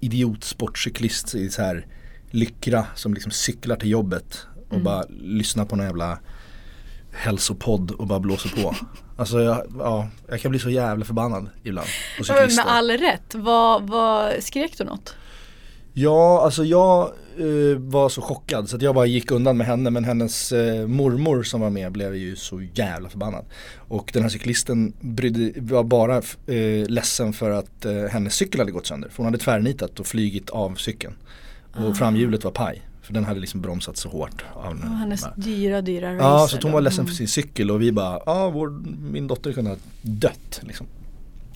[0.00, 1.86] idiot sportcyklist i så här
[2.30, 4.84] lyckra som liksom cyklar till jobbet och Mm.
[4.84, 6.18] bara lyssnar på någon jävla
[7.12, 8.74] hälsopodd och bara blåser på.
[9.18, 12.64] Alltså jag, ja, jag kan bli så jävla förbannad ibland på cyklister.
[12.64, 15.14] Med all rätt, vad, vad skrek du något?
[15.92, 17.00] Ja, alltså jag
[17.38, 20.86] eh, var så chockad så att jag bara gick undan med henne men hennes eh,
[20.86, 23.44] mormor som var med blev ju så jävla förbannad.
[23.76, 28.72] Och den här cyklisten brydde, var bara eh, ledsen för att eh, hennes cykel hade
[28.72, 29.08] gått sönder.
[29.08, 31.14] För hon hade tvärnitat och flygit av cykeln.
[31.78, 31.94] Och Ah.
[31.94, 32.82] framhjulet var paj.
[33.02, 34.44] För den hade liksom bromsat så hårt.
[34.54, 34.92] Av Och den.
[34.92, 36.24] hennes dyra, dyra racer.
[36.26, 37.06] Ja, så hon var ledsen Mm.
[37.08, 38.68] för sin cykel och vi bara, ja vår,
[39.10, 40.86] min dotter kunde ha dött liksom.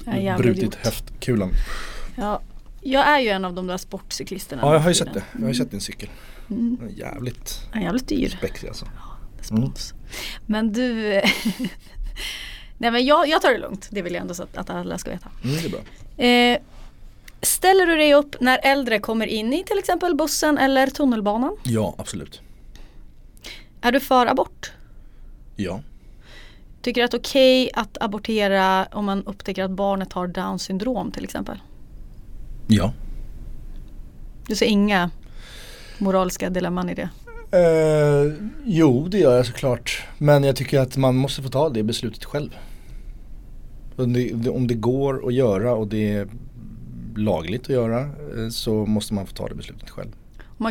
[0.07, 0.75] Ja, Brutit idiot.
[0.75, 1.51] höftkulan.
[2.17, 2.41] Ja,
[2.81, 4.63] jag är ju en av de där sportcyklisterna.
[4.63, 5.13] Ja, jag har ju sett det.
[5.13, 5.27] tiden.
[5.33, 6.09] Jag har ju sett din cykel.
[6.51, 6.77] Mm.
[6.81, 8.29] Den Jävligt Ja, jävligt dyr.
[8.39, 8.87] spexig alltså.
[9.43, 9.95] Spons.
[10.47, 11.03] Men du,
[12.79, 13.89] nej men jag, jag tar det lugnt.
[13.91, 15.29] Det vill jag ändå så att, att alla ska veta.
[15.45, 15.81] Mm, det är bra.
[16.25, 16.59] Eh,
[17.43, 21.57] ställer du dig upp när äldre kommer in i till exempel bussen eller tunnelbanan?
[21.63, 22.41] Ja, absolut.
[23.81, 24.73] Är du för abort?
[25.57, 25.81] Ja.
[26.83, 30.59] Tycker du att det är okej att abortera om man upptäcker att barnet har down
[30.59, 31.59] syndrom till exempel?
[32.67, 32.93] Ja.
[34.47, 35.11] Du ser inga
[35.99, 37.09] moraliska dilemman i det?
[37.53, 38.33] Eh,
[38.65, 40.03] jo, det gör jag såklart.
[40.19, 42.51] Men jag tycker att man måste få ta det beslutet själv.
[43.97, 46.29] Om det, om det går att göra och det
[47.17, 50.11] lagligt att göra eh, så måste man få ta det beslutet själv.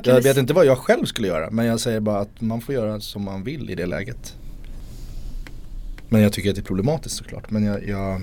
[0.04, 2.76] Jag vet inte vad jag själv skulle göra men jag säger bara att man får
[2.76, 4.36] göra som man vill i det läget.
[6.10, 7.52] Men jag tycker att det är problematiskt såklart.
[7.52, 8.22] Men jag, jag,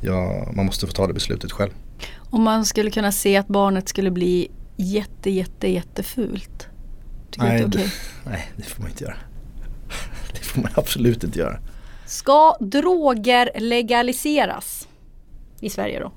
[0.00, 1.70] jag, man måste få ta det beslutet själv.
[2.16, 6.66] Om man skulle kunna se att barnet skulle bli jätte jätte jättefult.
[7.30, 7.92] Tycker Nej, det,
[8.24, 9.16] nej, det får man inte göra.
[10.32, 11.58] Det får man absolut inte göra.
[12.06, 14.88] Ska droger legaliseras?
[15.62, 16.12] I Sverige då?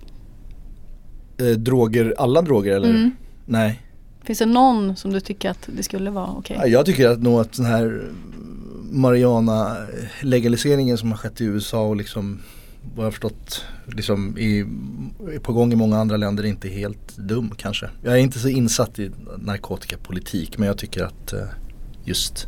[1.45, 2.89] Eh, droger, alla droger eller?
[2.89, 3.11] Mm.
[3.45, 3.81] Nej.
[4.23, 6.57] Finns det någon som du tycker att det skulle vara okej?
[6.59, 8.11] Ja, Jag tycker att nog att den här
[8.91, 9.77] Mariana
[10.21, 12.39] legaliseringen som har skett i USA och liksom
[12.95, 14.65] vad jag har förstått liksom i,
[15.41, 17.89] på gång i många andra länder inte helt dum kanske.
[18.03, 21.39] Jag är inte så insatt i narkotikapolitik men jag tycker att eh,
[22.03, 22.47] just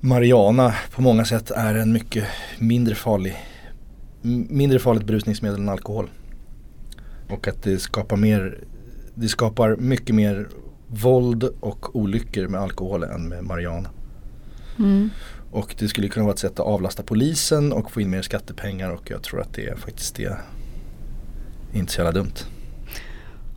[0.00, 2.24] Mariana på många sätt är en mycket
[2.58, 3.36] mindre farlig
[4.22, 6.10] mindre farligt berusningsmedel än alkohol.
[7.30, 8.58] Och att det skapar mer
[9.14, 10.48] det skapar mycket mer
[10.86, 13.90] våld och olyckor med alkohol än med marijuana.
[14.78, 15.10] Mm.
[15.50, 18.90] Och det skulle kunna vara ett sätt att avlasta polisen och få in mer skattepengar
[18.90, 20.36] och jag tror att det är faktiskt det
[21.72, 22.34] inte så jävla dumt.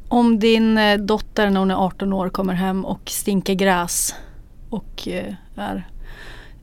[0.08, 4.16] Om din eh, dotter när hon är 18 år kommer hem och stinker gräs
[4.70, 5.88] och eh, är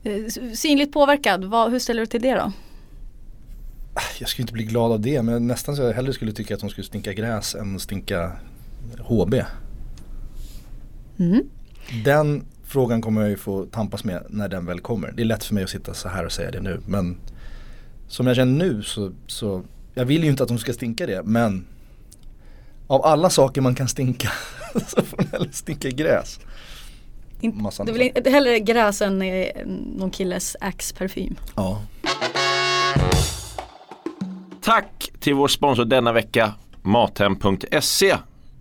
[0.03, 2.53] eh, synligt påverkad, vad, hur ställer du till det då?
[4.21, 6.61] Jag skulle inte bli glad av det men nästan så jag hellre skulle tycka att
[6.61, 8.33] hon skulle stinka gräs än stinka
[8.99, 9.35] HB.
[11.19, 11.43] Mm.
[12.05, 15.13] Den frågan kommer jag ju få tampas med när den väl kommer.
[15.13, 17.17] Det är lätt för mig att sitta så här och säga det nu men
[18.09, 19.63] som jag känner nu så, så
[19.95, 21.67] jag vill ju inte att hon ska stinka det men
[22.87, 24.33] av alla saker man kan stinka
[24.87, 26.41] så får hon hellre stinka gräs.
[27.41, 31.37] In, du vill hellre gräs än eh, någon killes Axe-parfym?
[31.57, 31.83] Ja.
[34.63, 38.17] Tack till vår sponsor denna vecka, Mathem.se.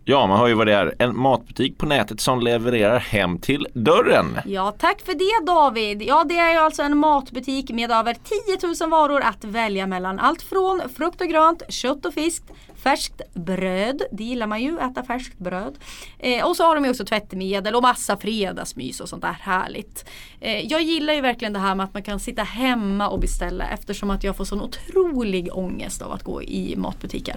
[0.06, 0.96] Ja, man hör ju vad det är.
[1.00, 4.38] En matbutik på nätet som levererar hem till dörren.
[4.46, 6.02] Ja, tack för det David.
[6.02, 10.20] Ja, det är ju alltså en matbutik med över 10 000 varor att välja mellan.
[10.20, 12.44] Allt från frukt och grönt, kött och fisk,
[12.76, 14.02] färskt bröd.
[14.12, 15.78] Det gillar man ju, äta färskt bröd.
[16.20, 20.06] Eh, och så har de ju också tvättmedel och massa fredagsmys och sånt där härligt.
[20.40, 23.68] Eh, jag gillar ju verkligen det här med att man kan sitta hemma och beställa
[23.68, 27.36] eftersom att jag får sån otrolig ångest av att gå i matbutiker.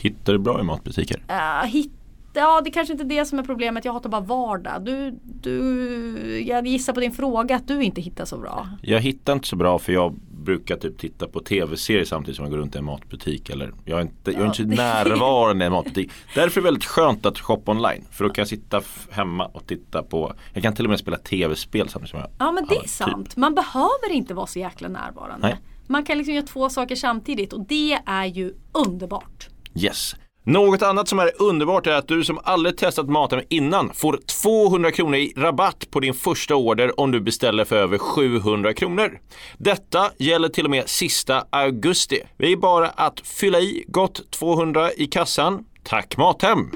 [0.00, 1.22] Hittar du bra i matbutiker?
[1.30, 1.90] Uh, hitta,
[2.34, 4.84] ja det kanske inte är det som är problemet, jag hatar bara vardag.
[4.84, 8.68] Du, du, jag gissar på din fråga att du inte hittar så bra.
[8.82, 12.52] Jag hittar inte så bra för jag brukar typ titta på tv-serier samtidigt som jag
[12.52, 13.50] går runt i en matbutik.
[13.50, 16.10] Eller, jag är inte, jag är inte närvarande i en matbutik.
[16.34, 18.04] Därför är det väldigt skönt att shoppa online.
[18.10, 21.16] För då kan jag sitta hemma och titta på, jag kan till och med spela
[21.16, 22.90] tv-spel samtidigt som jag Ja men det är typ.
[22.90, 23.36] sant.
[23.36, 25.46] Man behöver inte vara så jäkla närvarande.
[25.46, 25.56] Nej.
[25.86, 29.48] Man kan liksom göra två saker samtidigt och det är ju underbart.
[29.84, 30.16] Yes.
[30.44, 34.90] Något annat som är underbart är att du som aldrig testat Mathem innan får 200
[34.90, 39.18] kronor i rabatt på din första order om du beställer för över 700 kronor.
[39.58, 42.22] Detta gäller till och med sista augusti.
[42.36, 45.64] Det är bara att fylla i gott 200 i kassan.
[45.82, 46.70] Tack Mathem!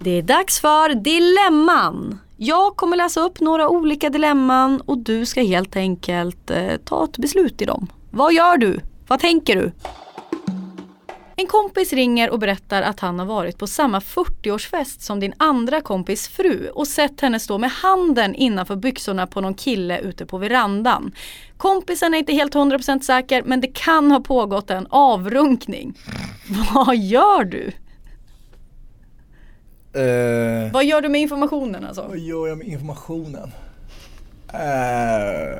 [0.00, 2.18] Det är dags för Dilemman.
[2.36, 7.18] Jag kommer läsa upp några olika dilemman och du ska helt enkelt eh, ta ett
[7.18, 7.86] beslut i dem.
[8.10, 8.80] Vad gör du?
[9.06, 9.72] Vad tänker du?
[11.40, 15.80] En kompis ringer och berättar att han har varit på samma 40-årsfest som din andra
[15.80, 20.38] kompis fru och sett henne stå med handen innanför byxorna på någon kille ute på
[20.38, 21.12] verandan.
[21.56, 25.98] Kompisen är inte helt 100% säker men det kan ha pågått en avrunkning.
[26.74, 27.72] Vad gör du?
[30.00, 32.06] Eh, Vad gör du med informationen alltså?
[32.08, 33.52] vad gör jag med informationen?
[34.54, 35.58] Eh,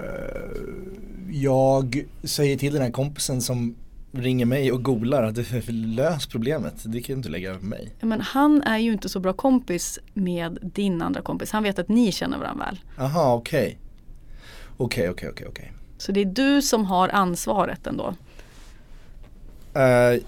[1.30, 3.74] jag säger till den här kompisen som
[4.12, 6.74] ringer mig och golar att lös problemet.
[6.84, 7.94] Det kan du inte lägga över mig.
[8.00, 11.50] Men han är ju inte så bra kompis med din andra kompis.
[11.50, 12.80] Han vet att ni känner varandra väl.
[13.04, 13.78] Aha, okej.
[14.76, 15.72] Okej, okej, okej, okej.
[15.98, 18.14] Så det är du som har ansvaret ändå.
[19.74, 20.22] Eh,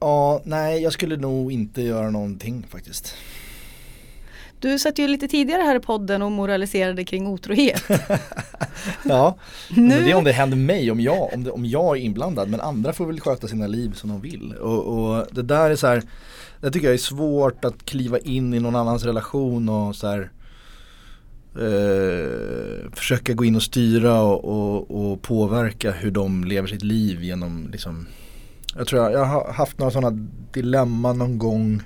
[0.00, 3.14] Ja, nej jag skulle nog inte göra någonting faktiskt.
[4.62, 7.82] Du satt ju lite tidigare här i podden och moraliserade kring otrohet.
[9.04, 9.36] Ja,
[9.70, 12.00] Nu- men det är om det händer mig, om jag, om, det, om jag är
[12.00, 12.48] inblandad.
[12.48, 14.52] Men andra får väl sköta sina liv som de vill.
[14.54, 14.84] Och,
[15.18, 16.02] och det där är så här,
[16.60, 20.30] det tycker jag är svårt att kliva in i någon annans relation och så här
[21.54, 27.22] eh, försöka gå in och styra och, och, och påverka hur de lever sitt liv
[27.22, 28.06] genom liksom
[28.76, 31.82] Jag tror jag, jag har haft några sådana dilemma någon gång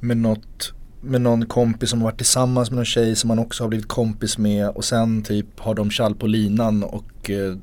[0.00, 0.72] med något
[1.04, 3.88] med någon kompis som har varit tillsammans med någon tjej som man också har blivit
[3.88, 7.56] kompis med och sen typ har de kall på linan och eh,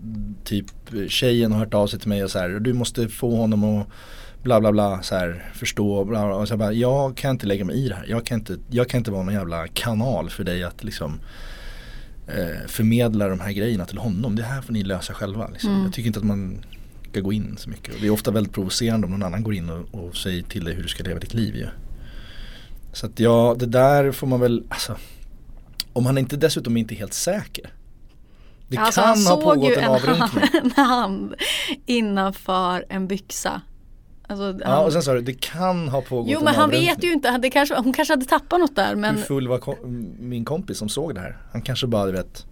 [0.44, 0.66] typ
[1.08, 3.88] tjejen har hört av sig till mig och så här du måste få honom att
[4.44, 6.36] bla bla bla så här förstå bla, bla.
[6.36, 8.58] och så jag bara jag kan inte lägga mig i det här jag kan inte,
[8.70, 11.20] jag kan inte vara någon jävla kanal för dig att liksom
[12.28, 15.70] eh, förmedla de här grejerna till honom det här får ni lösa själva liksom.
[15.70, 15.84] Mm.
[15.84, 16.58] jag tycker inte att man
[17.12, 19.54] ska gå in så mycket och det är ofta väldigt provocerande om någon annan går
[19.54, 21.68] in och, och säger till dig hur du ska leva ditt liv ju.
[22.94, 24.96] Så att ja, det där får man väl, alltså
[25.94, 27.74] om han inte dessutom inte är helt säker.
[28.68, 30.22] Det Alltså, kan han ha pågått en avrunkning.
[30.22, 31.36] hand, en hand
[31.86, 33.62] innanför en byxa.
[34.28, 36.70] Alltså, Ja han, och sen sa du, det kan ha pågått jo en men han
[36.70, 39.58] vet ju inte, det kanske, hon kanske hade tappat något där men Hur full var
[39.58, 41.38] kom- min kompis som såg det här?
[41.52, 42.46] Han kanske bara du vet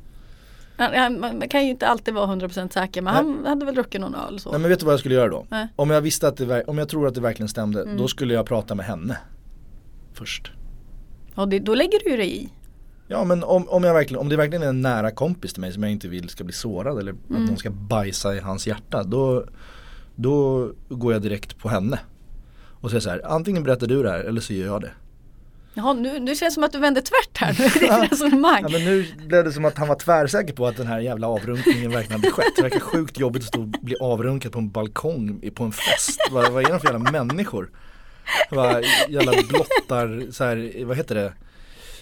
[0.78, 4.02] han, han, man kan ju inte alltid vara 100% säker men han hade väl druckit
[4.02, 4.52] någon öl så.
[4.52, 5.46] Nej men vet du vad jag skulle göra då?
[5.50, 5.68] Nej.
[5.76, 7.98] Om jag visste att det, om jag tror att det verkligen stämde, Mm.
[7.98, 9.18] då skulle jag prata med henne
[10.20, 10.52] Först
[11.36, 12.50] Och det, då lägger du dig i.
[13.08, 15.74] Ja men om, om, jag verkligen, om det verkligen är en nära kompis till mig
[15.74, 17.42] som jag inte vill ska bli sårad eller Mm.
[17.44, 19.46] att någon ska bajsa i hans hjärta då,
[20.16, 22.00] då går jag direkt på henne
[22.82, 24.92] Och säger så här, antingen berättar du det här eller så gör jag det
[25.74, 27.70] Jaha, nu, nu känns det som att du vänder tvärt här nu i
[28.04, 28.62] ditt resonemang.
[28.64, 31.28] Ja men nu blev det som att han var tvärsäker på att den här jävla
[31.28, 34.70] avrunkningen verkligen hade skett Det verkar sjukt jobbigt att stå och bli avrunkad på en
[34.70, 37.70] balkong på en fest Vad, vad är de för jävla människor?
[39.10, 41.34] Jävla blottar, så här, vad heter det?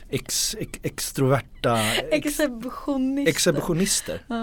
[0.09, 1.79] Ex, ex, extroverta
[2.11, 3.29] ex, Exhibitionister.
[3.31, 4.35] exhibitionister Ja.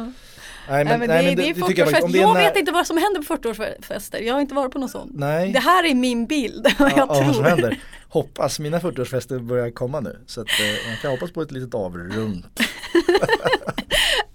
[0.69, 2.25] Nej men, Nej, men nej, det, men det, det, är det tycker jag faktiskt, 40-årsfest.
[2.25, 4.19] om Jag när- vet inte vad som händer på 40-årsfester.
[4.23, 5.11] Jag har inte varit på någon sån.
[5.15, 5.53] Nej.
[5.53, 6.67] Det här är min bild.
[6.79, 7.79] vad Ja, jag ja, vad som händer.
[8.09, 11.75] Hoppas, mina 40-årsfester börjar komma nu Så att eh, man kan hoppas på ett litet
[11.75, 12.45] avrunk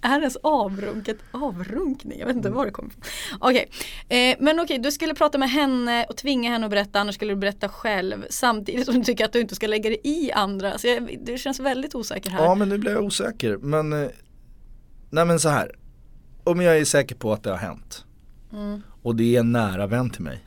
[0.02, 2.18] Är ens avrunket avrunkning?
[2.18, 3.02] Jag vet inte var det kommer ifrån.
[3.40, 3.70] Okej,
[4.08, 7.32] eh, men okej du skulle prata med henne och tvinga henne att berätta annars skulle
[7.32, 10.78] du berätta själv samtidigt som du tycker att du inte ska lägga dig i andra.
[10.78, 12.44] Så jag, du känns väldigt osäker här.
[12.44, 14.08] Ja men nu blir jag osäker men eh,
[15.10, 15.72] Nej men så här
[16.44, 18.04] Om jag är säker på att det har hänt
[18.52, 18.82] Mm.
[19.02, 20.44] Och det är en nära vän till mig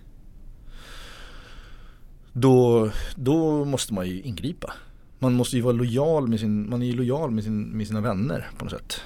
[2.34, 4.74] Då, då måste man ju ingripa
[5.20, 8.02] Man måste ju vara lojal med sin, man är ju lojal med, sin, med sina
[8.02, 9.02] vänner på något sätt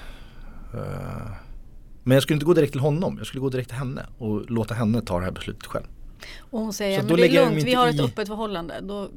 [2.02, 4.50] Men jag skulle inte gå direkt till honom, jag skulle gå direkt till henne och
[4.50, 5.84] låta henne ta det här beslutet själv
[6.50, 8.80] Och hon säger, men det är lugnt, vi har ett i- öppet förhållande.
[8.82, 9.08] Då,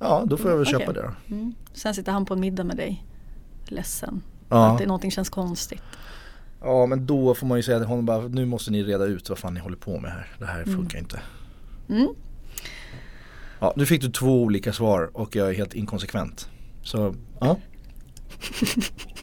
[0.00, 0.80] Ja då får jag väl Okej.
[0.80, 1.54] köpa det då mm.
[1.72, 3.04] Sen sitter han på en middag med dig,
[3.64, 4.22] ledsen.
[4.48, 4.66] Ja.
[4.72, 5.82] Att det, någonting känns konstigt.
[6.60, 9.28] Ja men då får man ju säga till honom bara nu måste ni reda ut
[9.28, 10.26] vad fan ni håller på med här.
[10.38, 10.76] Det här Mm.
[10.76, 11.20] funkar inte.
[11.88, 12.08] Mm.
[13.60, 16.48] Ja nu fick du två olika svar och jag är helt inkonsekvent.
[16.82, 17.56] Så ja.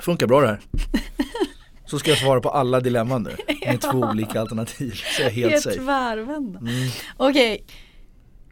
[0.00, 0.60] Funkar bra det här.
[1.86, 3.36] Så ska jag svara på alla dilemman nu
[3.66, 4.90] med två olika alternativ.
[5.16, 5.76] Så jag är helt Helt safe.
[5.80, 6.90] Mm.
[7.16, 7.64] Okej.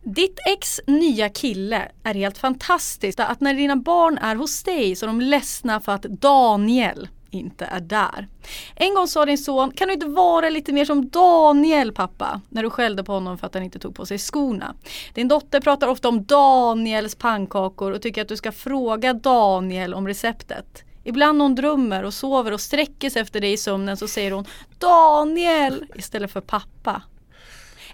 [0.03, 3.21] Ditt ex nya kille är helt fantastiskt.
[3.21, 7.65] Att när dina barn är hos dig så är de ledsna för att Daniel inte
[7.65, 8.29] är där.
[8.75, 12.41] En gång sa din son, kan du inte vara lite mer som Daniel pappa?
[12.49, 14.75] När du skällde på honom för att han inte tog på sig skorna.
[15.15, 20.07] Din dotter pratar ofta om Daniels pannkakor och tycker att du ska fråga Daniel om
[20.07, 20.85] receptet.
[21.09, 24.31] Ibland när hon drömmer och sover och sträcker sig efter dig i sömnen så säger
[24.31, 24.45] hon
[24.79, 27.03] Daniel istället för pappa.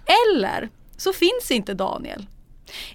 [0.06, 2.26] Eller så finns inte Daniel.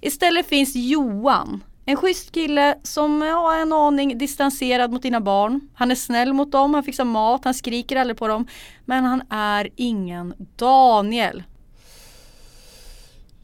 [0.01, 1.63] Istället finns Johan.
[1.85, 5.69] En schysst kille som ja, är en aning distanserad mot dina barn.
[5.73, 8.47] Han är snäll mot dem, han fixar mat, han skriker aldrig på dem.
[8.85, 11.43] Men han är ingen Daniel.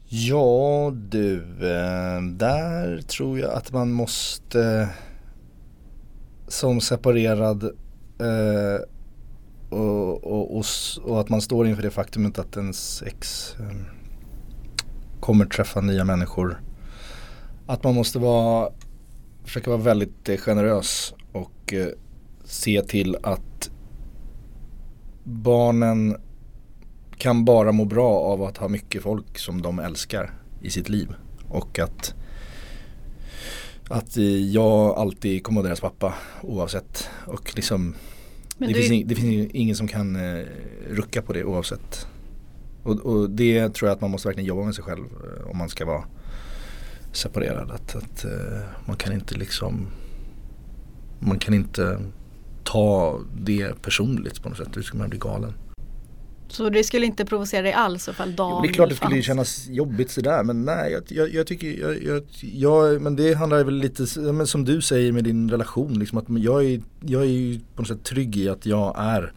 [0.08, 4.88] Ja du, eh, där tror jag att man måste
[6.48, 7.64] som separerad
[8.18, 8.82] eh,
[9.70, 10.64] och, och, och,
[11.02, 13.76] och att man står inför det faktumet att ens ex eh,
[15.20, 16.60] kommer träffa nya människor.
[17.66, 18.70] Att man måste vara,
[19.44, 21.88] försöka vara väldigt eh, generös och eh,
[22.44, 23.70] se till att
[25.24, 26.16] barnen
[27.16, 30.30] kan bara må bra av att ha mycket folk som de älskar
[30.62, 31.14] i sitt liv.
[31.48, 32.14] Och att,
[33.88, 34.16] att
[34.52, 37.08] jag alltid kommer vara deras pappa oavsett.
[37.26, 37.94] Och liksom
[38.58, 40.44] det, du- finns ing, det finns ing- ingen som kan eh,
[40.90, 42.06] rucka på det oavsett.
[42.82, 45.56] Och, och det tror jag att man måste verkligen jobba med sig själv eh, om
[45.58, 46.04] man ska vara
[47.12, 47.70] separerad.
[47.70, 49.86] Att, att eh, man kan inte liksom
[51.18, 52.00] man kan inte
[52.64, 54.68] ta det personligt på något sätt.
[54.72, 55.52] Då skulle man bli galen.
[56.48, 59.22] Så det skulle inte provocera dig alls ifall Jo, Daniel det är klart det skulle
[59.22, 63.64] kännas jobbigt sådär men nej jag, jag, jag tycker, jag, jag, jag, men det handlar
[63.64, 67.26] väl lite, men som du säger med din relation liksom att jag är, jag är
[67.26, 69.32] ju på något sätt trygg i att jag är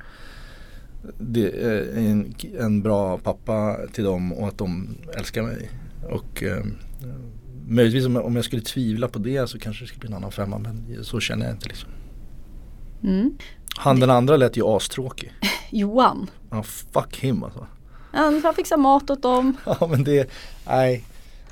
[1.17, 5.69] det, eh, en, en bra pappa till dem och att de älskar mig.
[6.09, 6.63] Och eh,
[7.67, 10.15] möjligtvis om jag, om jag skulle tvivla på det så kanske det skulle bli en
[10.15, 11.89] annan femma men så känner jag inte liksom.
[13.03, 13.37] Mm.
[13.79, 15.33] Han den andra lät ju astråkig.
[15.69, 16.29] Johan.
[16.51, 17.67] Ja fuck him alltså.
[18.11, 19.57] Han fixar mat åt dem.
[19.65, 20.29] Ja men det,
[20.67, 21.03] nej,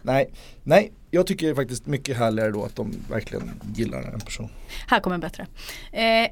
[0.02, 0.30] nej,
[0.64, 0.92] nej.
[1.12, 4.50] Jag tycker faktiskt mycket härligare då att de verkligen gillar en person.
[4.88, 5.48] Här kommer en bättre.
[5.92, 6.30] Eh,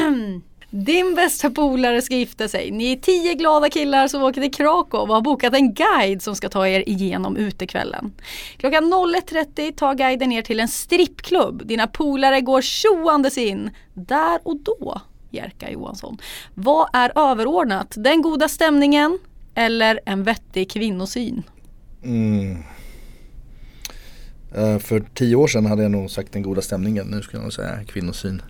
[0.70, 2.70] Din bästa polare ska gifta sig.
[2.70, 6.34] Ni är tio glada killar som åker till Krakow och har bokat en guide som
[6.36, 8.12] ska ta er igenom utekvällen.
[8.56, 11.66] Klockan 01.30 tar guiden er till en strippklubb.
[11.66, 13.70] Dina polare går tjoandes in.
[13.94, 15.00] Där och då,
[15.36, 16.18] Jerka Johansson.
[16.54, 17.94] Vad är överordnat?
[17.96, 19.18] Den goda stämningen
[19.54, 21.42] eller en vettig kvinnosyn?
[22.04, 22.62] Mm.
[24.54, 27.06] Eh, för tio år sedan hade jag nog sagt den goda stämningen.
[27.06, 28.42] Nu skulle jag nog säga kvinnosyn.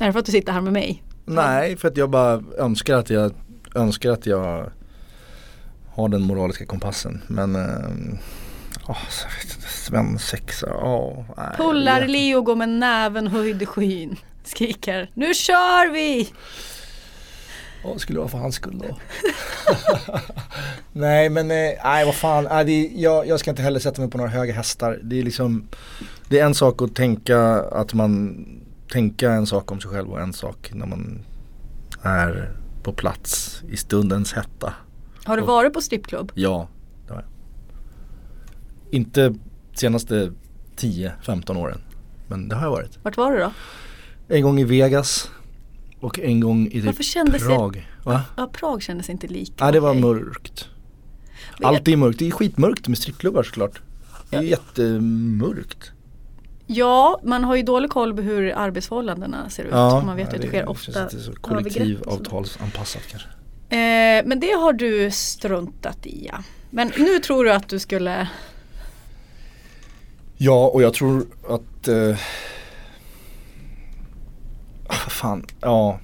[0.00, 1.02] Är det för att du sitter här med mig?
[1.24, 3.32] Nej, för att jag bara önskar att jag
[3.74, 4.70] önskar att jag
[5.88, 7.22] har den moraliska kompassen.
[7.26, 8.18] Men eh,
[8.88, 9.08] åh,
[9.68, 11.24] svensexa, åh.
[11.36, 14.16] nej, Pullar Leo går med näven höjd i skyn.
[14.44, 16.32] Skriker Nu kör vi!
[17.96, 18.98] Skulle det vara för hans skull då?
[20.92, 24.10] nej men eh, nej vad fan, nej, det, jag, jag ska inte heller sätta mig
[24.10, 25.00] på några höga hästar.
[25.02, 25.68] Det är liksom
[26.28, 28.44] Det är en sak att tänka att man
[28.92, 31.22] Tänka en sak om sig själv och en sak när man
[32.02, 34.74] är på plats i stundens hetta.
[35.24, 36.32] Har du varit på strippklubb?
[36.34, 36.68] Ja,
[37.06, 37.30] det har jag.
[38.94, 39.34] Inte
[39.74, 40.32] senaste
[40.76, 41.80] 10-15 åren.
[42.28, 42.98] Men det har jag varit.
[43.02, 43.52] Vart var du då?
[44.32, 45.30] En gång i Vegas
[46.00, 47.88] och en gång i Varför typ det- Prag.
[48.04, 48.22] Va?
[48.36, 50.68] Ja, Prag kändes inte lika Nej det var mörkt.
[51.58, 53.80] Men- Allt är mörkt, det är skitmörkt med strippklubbar såklart.
[54.30, 55.92] Det är jättemörkt.
[56.66, 59.70] Ja, man har ju dålig koll på hur arbetsförhållandena ser ut.
[59.72, 63.28] man vet ju att det sker känns ofta inte så kollektivavtalsanpassat kanske.
[63.76, 66.38] Eh, men det har du struntat i ja.
[66.70, 68.28] Men nu tror du att du skulle
[70.36, 72.16] Ja och jag tror att eh,
[74.92, 75.98] fan, ja.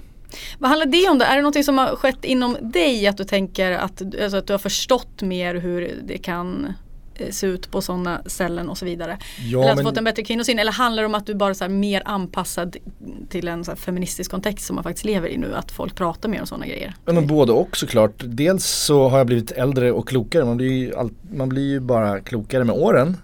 [0.59, 1.25] Vad handlar det om då?
[1.25, 3.07] Är det något som har skett inom dig?
[3.07, 6.75] Att du tänker att, alltså att du har förstått mer hur det kan
[7.15, 9.19] eh, se ut på sådana ställen och så vidare?
[9.51, 10.59] Ja, eller att du men- fått en bättre kvinnosyn?
[10.59, 12.77] Eller handlar det om att du bara är mer anpassad
[13.29, 15.55] till en feministisk kontext som man faktiskt lever i nu?
[15.55, 16.95] Att folk pratar mer om sådana grejer?
[17.05, 18.23] Ja, Men både och såklart.
[18.25, 20.45] Dels så har jag blivit äldre och klokare.
[20.45, 23.17] Man blir ju, all, man blir ju bara klokare med åren.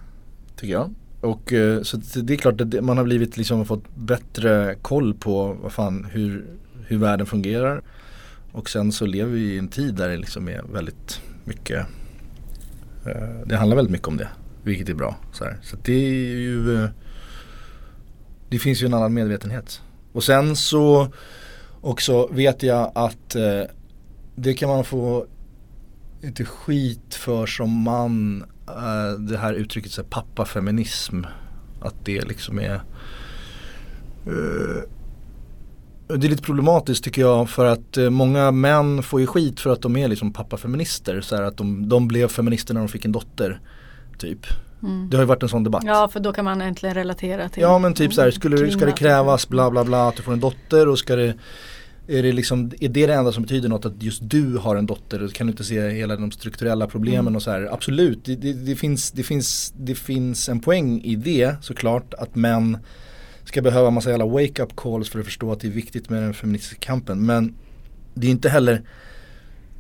[0.57, 0.95] Tycker jag.
[1.25, 5.57] Och eh, så det är klart att man har blivit liksom fått bättre koll på
[5.63, 6.47] vad fan, hur,
[6.87, 7.83] hur världen fungerar.
[8.53, 11.87] Och sen så lever vi i en tid där det liksom är väldigt mycket
[13.07, 14.29] eh, Det handlar väldigt mycket om det.
[14.63, 15.17] Vilket är bra.
[15.33, 15.59] Så, här.
[15.63, 16.89] så det är ju eh,
[18.49, 19.83] Det finns ju en annan medvetenhet.
[20.13, 21.13] Och sen så
[21.81, 23.37] också vet jag att
[24.37, 25.27] det kan man få
[26.25, 31.23] lite skit för som man, eh, det här uttrycket så här, pappafeminism.
[31.81, 32.75] Att det liksom är
[34.27, 34.83] eh,
[36.07, 39.71] det är lite problematiskt tycker jag för att eh, många män får ju skit för
[39.71, 41.21] att de är liksom pappafeminister.
[41.21, 43.61] Så att de, de blev feminister när de fick en dotter.
[44.19, 44.47] Typ.
[44.83, 45.11] Mm.
[45.11, 45.83] Det har ju varit en sån debatt.
[45.87, 48.87] Ja för då kan man äntligen relatera till Ja men typ så här, skulle, ska
[48.87, 51.35] det krävas bla bla bla att du får en dotter och ska det
[52.09, 54.87] är det, liksom, är det det enda som betyder något att just du har en
[54.87, 55.23] dotter?
[55.23, 57.37] Och kan du inte se hela de strukturella problemen Mm.
[57.37, 57.69] och så här?
[57.73, 62.35] Absolut, det, det, det, finns, det, finns, det finns en poäng i det såklart att
[62.35, 62.79] män
[63.45, 66.35] ska behöva massa jävla wake-up calls för att förstå att det är viktigt med den
[66.35, 67.27] feministiska kampen.
[67.27, 67.55] Men
[68.15, 68.83] det är inte heller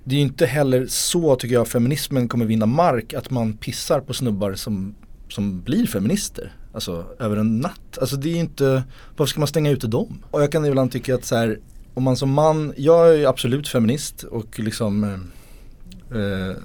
[0.04, 4.14] det är inte heller så tycker jag feminismen kommer vinna mark att man pissar på
[4.14, 4.94] snubbar som,
[5.28, 6.52] som blir feminister.
[6.74, 7.98] Alltså över en natt.
[8.00, 8.82] Alltså det är inte,
[9.16, 10.22] varför ska man stänga ute dem?
[10.30, 11.58] Och jag kan ibland tycka att så här,
[11.94, 16.56] om man som man, jag är absolut feminist och liksom eh, eh,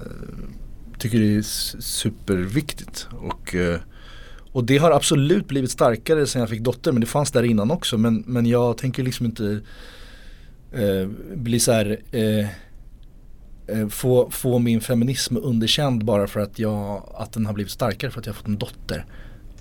[0.98, 1.42] tycker det är
[1.80, 3.08] superviktigt.
[3.12, 3.80] Och, eh,
[4.52, 7.70] och det har absolut blivit starkare sen jag fick dotter men det fanns där innan
[7.70, 7.98] också.
[7.98, 9.60] Men, men jag tänker liksom inte
[10.72, 12.48] eh, bli så här eh,
[13.66, 18.10] eh, få, få min feminism underkänd bara för att, jag, att den har blivit starkare
[18.10, 19.04] för att jag har fått en dotter.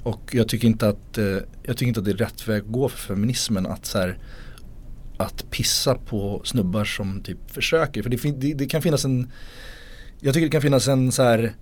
[0.03, 2.72] Och jag tycker inte att, eh, jag tycker inte att det är rätt väg att
[2.72, 4.17] gå för feminismen att så här,
[5.20, 8.03] att pissa på snubbar som typ försöker.
[8.03, 9.32] För det, det, det kan finnas en,
[10.20, 11.53] jag tycker det kan finnas en så här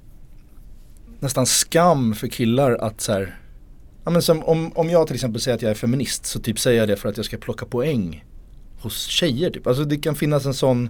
[1.20, 3.40] nästan skam för killar att så här,
[4.04, 6.60] ja men som om, om jag till exempel säger att jag är feminist så typ
[6.60, 8.26] säger jag det för att jag ska plocka poäng
[8.82, 9.68] hos tjejer typ.
[9.68, 10.90] Alltså det kan finnas en sån,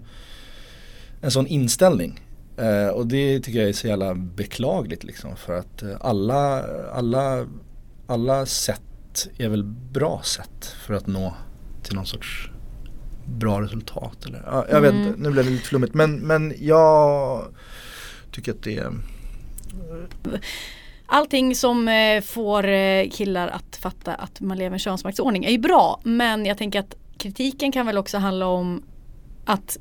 [1.21, 2.19] en sån inställning.
[2.57, 6.63] Eh, och det tycker jag är så jävla beklagligt liksom för att eh, alla,
[6.93, 7.47] alla,
[8.07, 8.81] alla sätt
[9.37, 11.33] är väl bra sätt för att nå
[11.83, 12.51] till någon sorts
[13.27, 15.07] bra resultat eller ja, jag vet Mm.
[15.07, 17.43] inte, nu blev det lite flummigt men, men jag
[18.31, 18.91] tycker att det är
[21.09, 25.51] Allting som eh, får eh, killar att fatta att man lever i en könsmaktsordning är
[25.51, 25.99] ju bra.
[26.03, 28.83] Men jag tänker att kritiken kan väl också handla om
[29.45, 29.77] att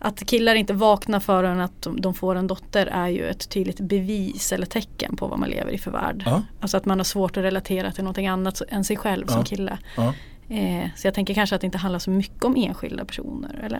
[0.00, 3.80] att killar inte vaknar förrän att de, de får en dotter är ju ett tydligt
[3.80, 6.22] bevis eller tecken på vad man lever i för värld.
[6.26, 6.42] Ja.
[6.60, 9.44] Alltså att man har svårt att relatera till någonting annat än sig själv som Ja.
[9.44, 9.78] kille.
[9.96, 10.14] Ja.
[10.50, 13.60] Eh, så jag tänker kanske att det inte handlar så mycket om enskilda personer.
[13.64, 13.78] Eller?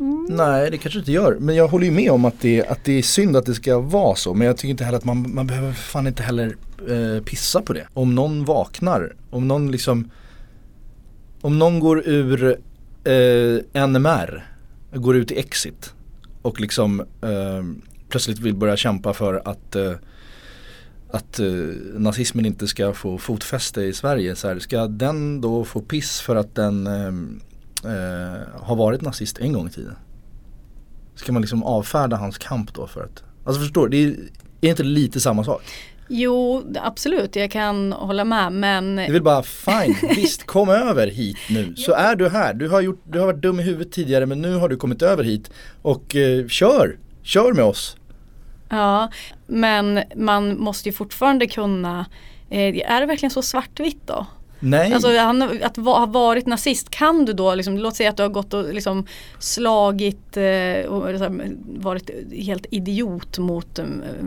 [0.00, 0.26] Mm.
[0.30, 1.36] Nej det kanske inte gör.
[1.40, 3.78] Men jag håller ju med om att det, att det är synd att det ska
[3.78, 4.34] vara så.
[4.34, 6.56] Men jag tycker inte heller att man, man behöver fan inte heller
[6.88, 7.86] eh, pissa på det.
[7.94, 10.10] Om någon vaknar, om någon liksom
[11.40, 12.58] Om någon går ur
[13.04, 14.46] eh, NMR,
[14.92, 15.94] går ut i Exit
[16.42, 17.64] och liksom eh,
[18.08, 19.92] plötsligt vill börja kämpa för att eh,
[21.12, 21.46] att eh,
[21.94, 24.36] nazismen inte ska få fotfäste i Sverige.
[24.36, 29.38] Så här, ska den då få piss för att den eh, eh, har varit nazist
[29.38, 29.96] en gång i tiden?
[31.14, 34.16] Ska man liksom avfärda hans kamp då för att Alltså förstår du, det är,
[34.60, 35.62] är inte lite samma sak?
[36.08, 41.36] Jo absolut jag kan hålla med men Det väl bara fine, visst kom över hit
[41.50, 42.54] nu så är du här.
[42.54, 45.02] Du har, gjort, du har varit dum i huvudet tidigare men nu har du kommit
[45.02, 45.50] över hit
[45.82, 47.96] och eh, kör, kör med oss.
[48.68, 49.10] Ja,
[49.50, 52.06] men man måste ju fortfarande kunna
[52.50, 54.26] eh, är det verkligen så svartvitt då?
[54.60, 54.92] Nej.
[54.92, 58.22] Alltså han, att va, ha varit nazist, kan du då, liksom, låt säga att du
[58.22, 59.06] har gått och liksom
[59.38, 61.42] slagit eh, och liksom,
[61.78, 63.84] varit helt idiot mot eh,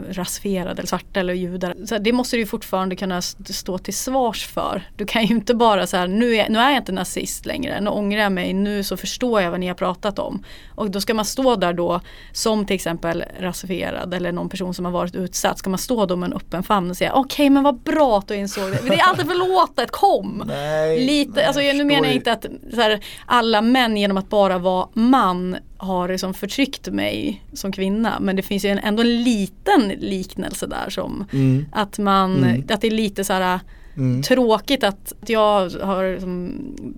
[0.10, 1.76] rasifierade eller svarta eller judar.
[1.86, 4.90] Så det måste du ju fortfarande kunna stå till svars för.
[4.96, 7.82] Du kan ju inte bara så här, nu är, nu är jag inte nazist längre,
[7.82, 10.44] nu ångrar jag mig, nu så förstår jag vad ni har pratat om.
[10.76, 14.86] Och då ska man stå där då som till exempel rasifierad eller någon person som
[14.86, 15.60] har varit utsatt.
[15.60, 18.28] Ska man stå då med en öppen famn och säga okej men vad bra att
[18.28, 18.80] du insåg det.
[18.90, 20.23] Det är alltid förlåtet, kom!
[20.48, 22.46] Nej, Lite, nej, alltså jag, nu menar jag inte att
[22.76, 28.18] här, alla män genom att bara vara man har liksom förtryckt mig som kvinna.
[28.20, 31.66] Men det finns ju en, ändå en liten liknelse där som Mm.
[31.72, 32.64] att man, Mm.
[32.70, 33.60] att det är lite så här
[33.98, 34.22] Mm.
[34.24, 36.54] tråkigt att jag har liksom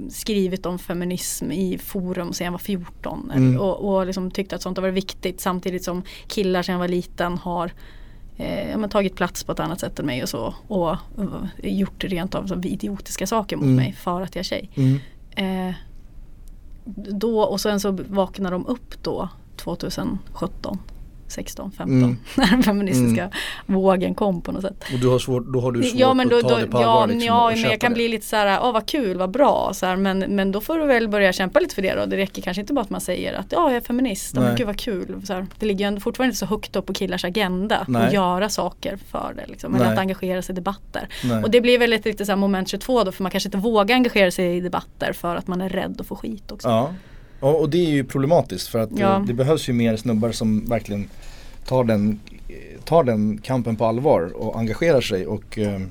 [0.09, 3.59] skrivit om feminism i forum sedan jag var 14 Mm.
[3.59, 6.87] och, och liksom tyckte att sånt har varit viktigt samtidigt som killar sedan jag var
[6.87, 7.71] liten har
[8.37, 10.97] eh, men tagit plats på ett annat sätt än mig och så och, och
[11.63, 13.75] gjort rent av så idiotiska saker mot Mm.
[13.75, 14.69] mig för att jag är tjej.
[14.75, 14.99] Mm.
[15.35, 15.75] Eh,
[16.95, 20.79] då, och sen så vaknar de upp då 2017
[21.27, 22.17] 16, 15 Mm.
[22.35, 23.31] när den feministiska Mm.
[23.81, 24.83] vågen kom på något sätt.
[24.93, 26.67] Och du har svårt, då har du svårt Ja men då, att ta då det
[26.67, 27.95] på ja, allvar men liksom, ja men jag kan det.
[27.95, 30.77] bli lite så här, åh vad kul, vad bra, så här, men, men då får
[30.77, 32.05] du väl börja kämpa lite för det då.
[32.05, 34.55] Det räcker kanske inte bara att man säger att ja jag är feminist, oh, men
[34.55, 35.21] gud vad kul.
[35.25, 38.07] Så här, det ligger ju fortfarande inte så högt upp på killars agenda Nej.
[38.07, 39.45] att göra saker för det.
[39.47, 41.07] Liksom, eller att engagera sig i debatter.
[41.23, 41.43] Nej.
[41.43, 43.57] Och det blir väl lite, lite så här moment 22 då för man kanske inte
[43.57, 46.67] vågar engagera sig i debatter för att man är rädd att få skit också.
[46.67, 46.93] Ja,
[47.45, 49.15] och, och det är ju problematiskt för att Ja.
[49.15, 51.09] eh, det behövs ju mer snubbar som verkligen
[51.67, 52.19] tar den,
[52.85, 55.81] tar den kampen på allvar och engagerar sig och eh,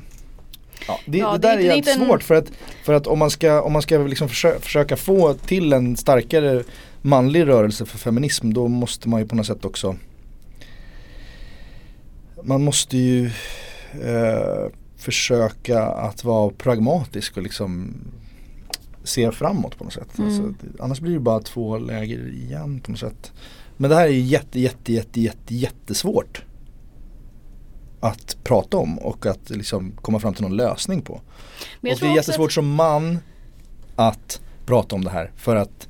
[0.88, 2.52] ja, det, Ja, det det är där är jävligt svårt för att,
[2.84, 6.62] för att om man ska, om man ska liksom försöka, försöka få till en starkare
[7.02, 9.96] manlig rörelse för feminism då måste man ju på något sätt också
[12.42, 13.26] Man måste ju
[14.04, 17.94] eh, försöka att vara pragmatisk och liksom
[19.04, 20.18] se framåt på något sätt.
[20.18, 20.28] Mm.
[20.28, 23.32] Alltså, annars blir det bara två läger igen på något sätt.
[23.76, 26.44] Men det här är ju jätte, jätte, jätte, jätte, jättesvårt
[28.00, 31.20] att prata om och att liksom komma fram till någon lösning på.
[31.80, 33.18] Men och det är jättesvårt att- som man
[33.96, 35.88] att prata om det här för att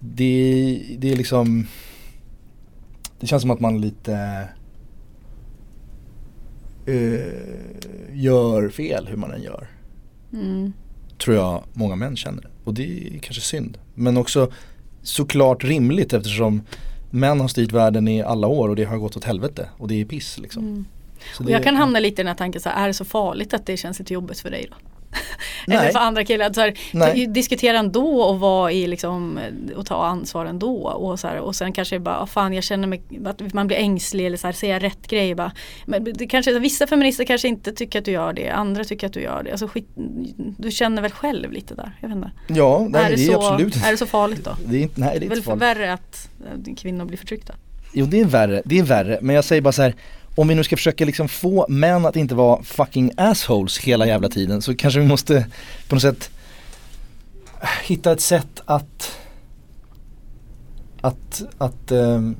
[0.00, 1.66] det, det är liksom
[3.20, 4.48] Det känns som att man lite
[6.86, 9.68] eh, gör fel hur man än gör.
[10.32, 10.72] Mm.
[11.18, 12.48] Tror jag många män känner.
[12.64, 13.78] Och det är kanske synd.
[13.94, 14.52] Men också
[15.02, 16.62] såklart rimligt eftersom
[17.10, 19.68] män har styrt världen i alla år och det har gått åt helvete.
[19.78, 20.62] Och det är piss liksom.
[20.62, 20.84] Mm.
[21.40, 23.54] Och jag kan hamna lite i den här tanken, så här, är det så farligt
[23.54, 24.76] att det känns lite jobbigt för dig då?
[25.66, 27.26] Eller för andra killar, så här, Nej.
[27.26, 29.38] diskutera ändå och vara i liksom,
[29.76, 30.88] och ta ansvar ändå.
[30.88, 33.76] Och, så här, och sen kanske bara, "Ah, fan jag känner mig, att man blir
[33.76, 35.34] ängslig eller så här, säger jag rätt grej?
[35.34, 35.52] Bara.
[35.86, 39.12] Men det kanske, vissa feminister kanske inte tycker att du gör det, andra tycker att
[39.12, 39.50] du gör det.
[39.50, 39.88] Alltså, skit,
[40.58, 41.92] du känner väl själv lite där?
[42.00, 42.30] Jag vet inte.
[42.48, 44.56] Ja, nej, är, det det är så, absolut är det så farligt då?
[44.66, 45.62] Det är, inte- nej det är inte väl för farligt.
[45.62, 46.28] värre att
[46.68, 47.54] eh, kvinnor blir förtryckta?
[47.92, 49.18] Jo det är värre, det är värre.
[49.22, 49.94] Men jag säger bara så här.
[50.36, 54.28] Om vi nu ska försöka liksom få män att inte vara fucking assholes hela jävla
[54.28, 55.46] tiden så kanske vi måste
[55.88, 56.30] på något sätt
[57.60, 59.16] äh, hitta ett sätt att
[61.00, 62.36] att, att ehm,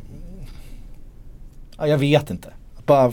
[1.77, 2.53] ja, jag vet inte.
[2.87, 3.13] Bara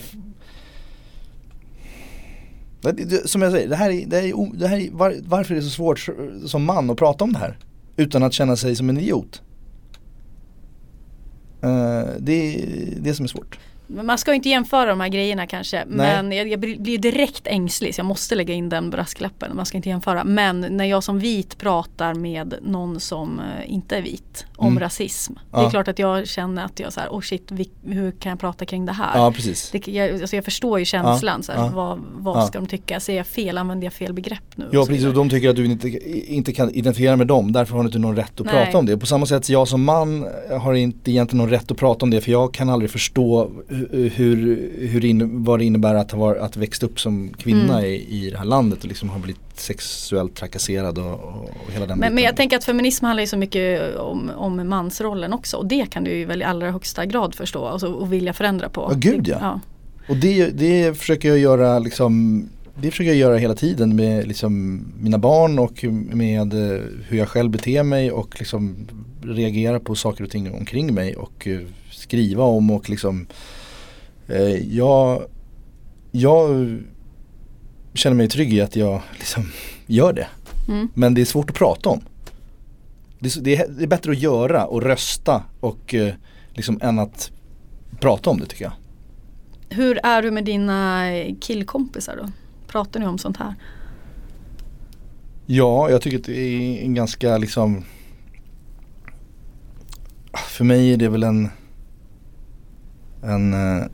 [3.24, 5.56] Som jag säger, det här är, det här är, det här är var, varför är
[5.56, 6.08] det så svårt
[6.46, 7.58] som man att prata om det här?
[7.96, 9.42] Utan att känna sig som en idiot.
[11.64, 12.66] Uh, det är
[13.00, 13.58] det som är svårt.
[13.86, 15.84] Man ska ju inte jämföra de här grejerna kanske.
[15.86, 19.56] Men jag, jag blir direkt ängslig så jag måste lägga in den brasklappen.
[19.56, 20.24] Man ska inte jämföra.
[20.24, 24.80] Men när jag som vit pratar med någon som eh, inte är vit om Mm.
[24.80, 25.32] rasism.
[25.50, 25.70] Det är Ja.
[25.70, 28.64] klart att jag känner att jag så här, oh shit, vi, hur kan jag prata
[28.64, 29.18] kring det här?
[29.18, 29.70] Ja precis.
[29.70, 31.36] Det, jag, alltså jag förstår ju känslan.
[31.38, 31.70] Ja, Så här, ja.
[31.74, 32.46] Vad, vad Ja.
[32.46, 33.00] ska de tycka?
[33.00, 33.58] Säger jag fel?
[33.58, 34.68] Använder jag fel begrepp nu?
[34.72, 35.88] Ja precis och de tycker att du inte,
[36.34, 38.64] inte kan identifiera med dem, därför har du inte någon rätt att Nej.
[38.64, 38.98] prata om det.
[38.98, 40.26] På samma sätt, jag som man
[40.60, 43.50] har inte egentligen någon rätt att prata om det för jag kan aldrig förstå
[44.14, 47.84] hur, hur, in, vad det innebär att ha var, att växt upp som kvinna Mm.
[47.84, 51.98] i, i det här landet och liksom ha blivit sexuellt trakasserad och, och, hela den
[51.98, 52.24] Men, men biten.
[52.24, 56.04] jag tänker att feminism handlar ju så mycket om, om mansrollen också och det kan
[56.04, 58.88] du ju väl i allra högsta grad förstå alltså, och vilja förändra på.
[58.90, 59.38] Ja, gud, ja.
[59.40, 59.60] ja.
[60.08, 62.44] Och det, det försöker jag göra liksom
[62.80, 67.28] det försöker jag göra hela tiden med liksom mina barn och med eh, hur jag
[67.28, 68.76] själv beter mig och liksom
[69.22, 71.60] reagera på saker och ting omkring mig och eh,
[71.90, 73.26] skriva om och liksom
[74.68, 75.26] jag,
[76.10, 76.78] jag
[77.94, 79.50] känner mig trygg i att jag liksom
[79.86, 80.26] gör det.
[80.68, 80.88] Mm.
[80.94, 82.00] Men det är svårt att prata om.
[83.18, 86.14] Det är, det är, det är bättre att göra och rösta och eh,
[86.52, 87.30] liksom än att
[88.00, 88.72] prata om det tycker jag.
[89.68, 91.02] Hur är du med dina
[91.40, 92.30] killkompisar då?
[92.66, 93.54] Pratar ni om sånt här?
[95.46, 97.84] Ja, jag tycker att det är en ganska liksom
[100.32, 101.48] För mig är det väl en
[103.22, 103.86] En eh,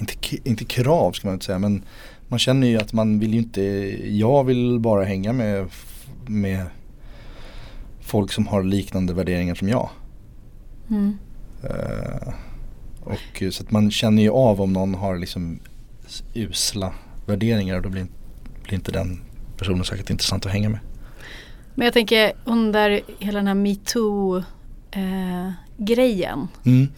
[0.00, 0.14] inte,
[0.44, 1.84] inte krav ska man inte säga men
[2.28, 3.62] Man känner ju att man vill ju inte
[4.08, 5.68] Jag vill bara hänga med
[6.26, 6.66] Med
[8.00, 9.90] Folk som har liknande värderingar som jag
[10.90, 11.18] Mm.
[11.62, 12.32] Eh,
[13.00, 15.58] och så att man känner ju av om någon har liksom
[16.34, 16.92] usla
[17.26, 18.06] värderingar och då blir,
[18.62, 19.20] blir inte den
[19.56, 20.80] personen säkert intressant att hänga med.
[21.74, 24.36] Men jag tänker under hela den här metoo
[24.90, 25.50] eh.
[26.64, 26.88] Mm.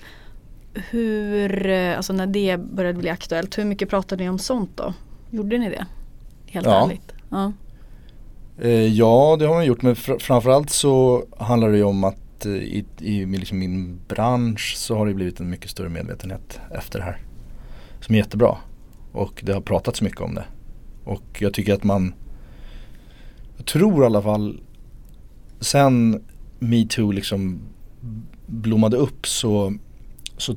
[0.90, 4.94] Hur, eh, alltså när det började bli aktuellt, hur mycket pratade ni om sånt då?
[5.30, 5.86] Gjorde ni det?
[6.46, 6.84] Helt Ja.
[6.84, 7.12] ärligt.
[7.30, 7.52] Ja.
[8.60, 12.46] Eh, ja det har man gjort men fr- framförallt så handlar det ju om att
[12.46, 16.60] eh, i, i min- liksom min bransch så har det blivit en mycket större medvetenhet
[16.70, 17.18] efter det här.
[18.00, 18.56] Som är jättebra.
[19.12, 20.44] Och det har pratats mycket om det.
[21.04, 22.14] Och jag tycker att man
[23.56, 24.60] Jag tror i alla fall
[25.60, 26.22] Sen
[26.58, 27.58] metoo liksom
[28.46, 29.74] blommade upp så,
[30.36, 30.56] så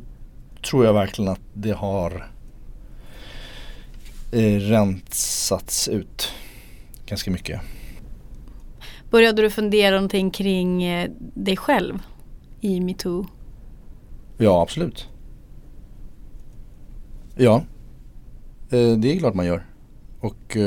[0.69, 2.32] tror jag verkligen att det har
[4.32, 6.32] eh, rensats ut
[7.05, 7.61] ganska mycket.
[9.09, 11.99] Började du fundera någonting kring eh, dig själv
[12.61, 13.25] i metoo?
[14.38, 15.09] Ja, absolut.
[17.36, 17.63] Ja,
[18.69, 19.65] eh, det är klart man gör.
[20.19, 20.57] Och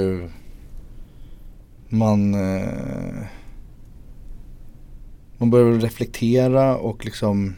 [1.88, 2.36] man
[5.38, 7.54] man börjar reflektera och liksom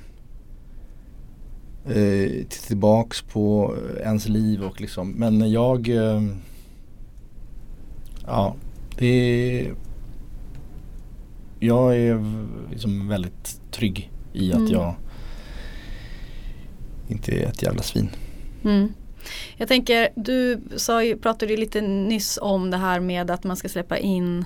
[1.87, 6.23] eh, tillbaks på ens liv och liksom men jag eh,
[8.27, 8.57] ja
[8.99, 9.75] det är
[11.61, 12.25] jag är
[12.71, 14.73] liksom väldigt trygg i att Mm.
[14.73, 14.95] jag
[17.09, 18.11] inte är ett jävla svin.
[18.65, 18.89] Mm.
[19.57, 23.57] Jag tänker, du sa ju, pratade ju lite nyss om det här med att man
[23.57, 24.45] ska släppa in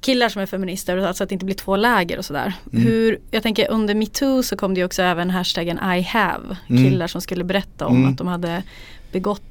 [0.00, 2.52] killar som är feminister, alltså att det inte blir två läger och sådär.
[2.72, 2.84] Mm.
[2.86, 6.84] Hur, jag tänker under metoo så kom det ju också även hashtaggen I have, Mm.
[6.84, 8.10] killar som skulle berätta om Mm.
[8.12, 8.62] att de hade
[9.12, 9.42] begått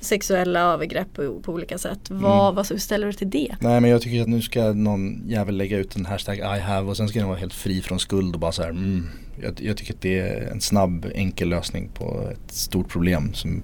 [0.00, 1.98] sexuella övergrepp på, på olika sätt.
[2.10, 2.54] Vad, Mm.
[2.54, 3.56] vad, hur ställer du till det?
[3.60, 6.88] Nej men jag tycker att nu ska någon jävel lägga ut en hashtag I have
[6.90, 9.06] och sen ska den vara helt fri från skuld och bara så här, mm,
[9.42, 13.62] jag, jag tycker att det är en snabb enkel lösning på ett stort problem som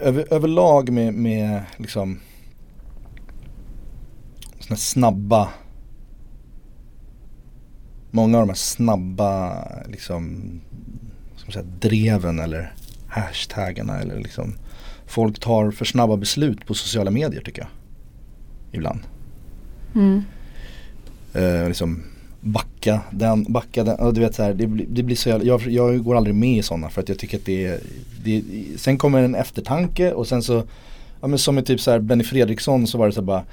[0.00, 2.20] över, överlag med, med liksom
[4.68, 5.48] såna snabba
[8.10, 10.50] Många av de här snabba liksom
[11.48, 12.72] man säga, dreven eller
[13.08, 14.54] hashtaggarna eller liksom
[15.06, 17.68] Folk tar för snabba beslut på sociala medier tycker jag.
[18.72, 19.00] Ibland.
[19.94, 20.22] Mm.
[21.34, 22.02] Eh, liksom
[22.40, 25.66] backa den, backa den, du vet så här, det, blir- det blir så jävla, jag,
[25.68, 27.80] jag går aldrig med i sådana för att jag tycker att det är,
[28.24, 28.42] det,
[28.76, 30.62] sen kommer en eftertanke och sen så,
[31.20, 33.44] ja men som i typ så här Benny Fredriksson så var det så här bara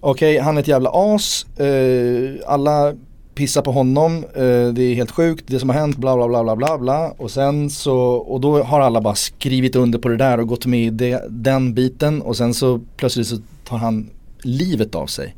[0.00, 2.94] Okej, han är ett jävla as, eh, alla
[3.34, 6.44] pissar på honom, eh, det är helt sjukt, det som har hänt, bla bla bla
[6.44, 7.14] bla bla bla.
[7.18, 10.66] Och sen så, och då har alla bara skrivit under på det där och gått
[10.66, 12.22] med i det, den biten.
[12.22, 14.10] Och sen så plötsligt så tar han
[14.42, 15.34] livet av sig.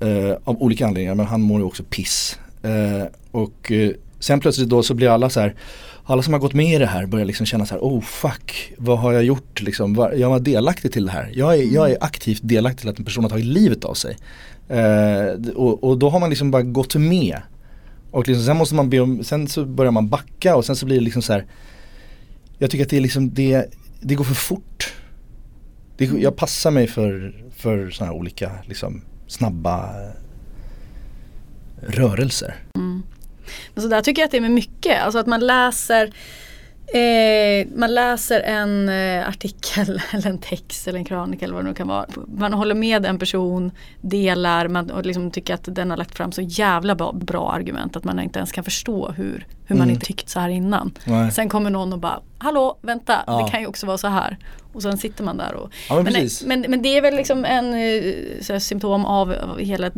[0.00, 2.38] Eh, av olika anledningar men han mår ju också piss.
[2.62, 5.54] Eh, och eh, sen plötsligt då så blir alla så här
[6.08, 8.72] alla som har gått med i det här börjar liksom känna så här, oh fuck,
[8.78, 10.10] vad har jag gjort liksom?
[10.16, 11.30] Jag var delaktig till det här.
[11.34, 14.16] Jag är, jag är aktivt delaktig till att en person har tagit livet av sig.
[14.68, 17.42] Eh, och, och då har man liksom bara gått med.
[18.10, 20.86] Och liksom, sen måste man be om, sen så börjar man backa och sen så
[20.86, 21.46] blir det liksom så här
[22.58, 24.92] Jag tycker att det är liksom, det, det går för fort.
[25.96, 29.90] Det, jag passar mig för, för sådana här olika liksom snabba
[31.80, 32.54] rörelser.
[33.74, 36.12] Men så där tycker jag att det är med mycket, alltså att man läser
[36.92, 41.68] Eh, man läser en eh, artikel eller en text eller en krönika eller vad det
[41.68, 42.06] nu kan vara.
[42.26, 43.70] Man håller med en person,
[44.00, 47.96] delar man, och liksom tycker att den har lagt fram så jävla bra, bra argument
[47.96, 49.94] att man inte ens kan förstå hur, hur man Mm.
[49.94, 50.92] inte tyckt så här innan.
[51.04, 51.30] Nej.
[51.32, 53.42] Sen kommer någon och bara, hallå vänta, Ja.
[53.44, 54.38] det kan ju också vara så här.
[54.72, 57.44] Och sen sitter man där och Ja, men men, men, men det är väl liksom
[57.44, 58.14] en eh,
[58.48, 59.90] här, symptom av, av hela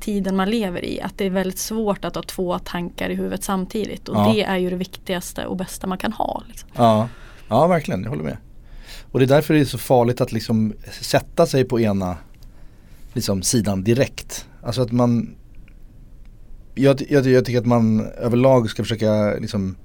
[0.00, 1.00] tiden man lever i.
[1.00, 4.08] Att det är väldigt svårt att ha två tankar i huvudet samtidigt.
[4.08, 4.32] Och Ja.
[4.34, 6.42] det är ju det viktigaste och bästa man kan ha.
[6.48, 6.68] Liksom.
[6.76, 7.08] Ja,
[7.48, 8.36] ja verkligen, jag håller med.
[9.12, 12.16] Och det är därför det är så farligt att liksom sätta sig på ena
[13.12, 14.46] liksom, sidan direkt.
[14.62, 15.34] Alltså att man
[16.74, 19.76] jag, jag, jag tycker att man överlag ska försöka liksom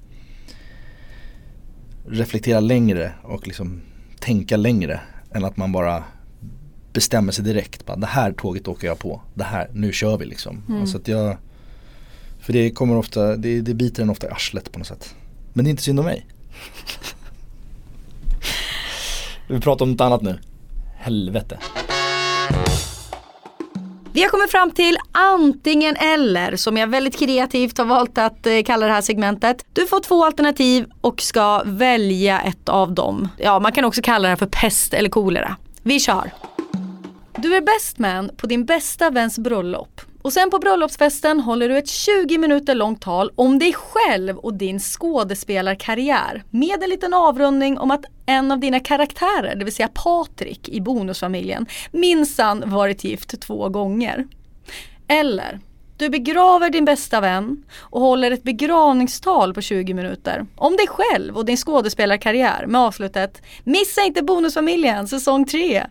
[2.08, 3.82] reflektera längre och liksom
[4.20, 5.00] tänka längre
[5.32, 6.04] än att man bara
[6.94, 7.86] bestämmer sig direkt.
[7.86, 9.22] Bara, det här tåget åker jag på.
[9.34, 10.64] Det här, nu kör vi liksom.
[10.68, 10.82] Mm.
[10.82, 11.38] Alltså att jag,
[12.40, 15.16] för det kommer ofta, det, det biter en ofta i arslet på något sätt.
[15.54, 16.26] Men det är inte synd om mig.
[19.50, 20.40] Vi pratar om något annat nu.
[20.96, 21.58] Helvete.
[24.18, 28.64] Vi har kommit fram till antingen eller som jag väldigt kreativt har valt att eh,
[28.66, 29.66] kalla det här segmentet.
[29.74, 33.30] Du får två alternativ och ska välja ett av dem.
[33.38, 35.56] Ja, man kan också kalla det här för pest eller kolera.
[35.84, 36.32] Vi kör.
[37.36, 39.97] Du är bäst man på din bästa väns bröllop.
[40.28, 44.54] Och sen på bröllopsfesten håller du ett 20 minuter långt tal om dig själv och
[44.54, 46.44] din skådespelarkarriär.
[46.50, 50.82] Med en liten avrundning om att en av dina karaktärer, det vill säga Patrik i
[50.82, 54.28] Bonusfamiljen, minsann varit gift två gånger.
[55.08, 55.60] Eller,
[55.98, 61.38] du begraver din bästa vän och håller ett begravningstal på 20 minuter om dig själv
[61.38, 65.84] och din skådespelarkarriär med avslutet Missa inte Bonusfamiljen säsong 3.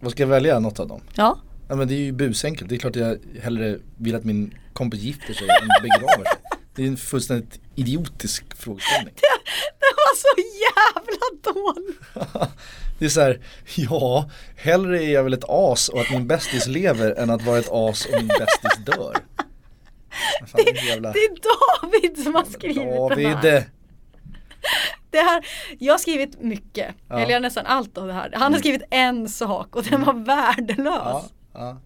[0.00, 1.00] Vad ska jag välja något av dem?
[1.14, 1.38] Ja,
[1.72, 2.68] Ja men det är ju busenkelt.
[2.68, 6.38] Det är klart jag hellre vill att min kompis gifter sig än begraver sig.
[6.74, 9.14] Det är en fullständigt idiotisk frågeställning.
[9.80, 10.34] det var så
[10.66, 12.00] jävla dåligt.
[12.98, 13.40] Det är så här,
[13.76, 17.58] ja, hellre är jag väl ett as och att min bästis lever än att vara
[17.58, 19.16] ett as och min bästis dör.
[20.46, 21.12] Fan, det, är jävla...
[21.12, 21.36] Det är
[21.82, 23.42] David som har skrivit den här.
[23.42, 23.64] David!
[25.10, 25.46] Det här,
[25.78, 27.20] jag har skrivit mycket, Ja.
[27.20, 28.32] eller nästan allt av det här.
[28.34, 30.86] Han har skrivit en sak och den var värdelös.
[30.86, 31.80] Ja, ja.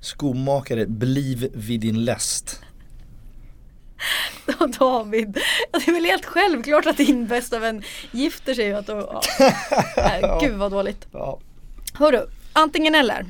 [0.00, 2.60] Skomakare, bliv vid din läst.
[4.78, 5.38] David,
[5.72, 9.22] det är väl helt självklart att din bästa vän gifter sig att ja.
[9.96, 11.06] Nej, Gud vad dåligt.
[11.12, 11.38] Ja.
[11.94, 13.26] Hörru, antingen eller.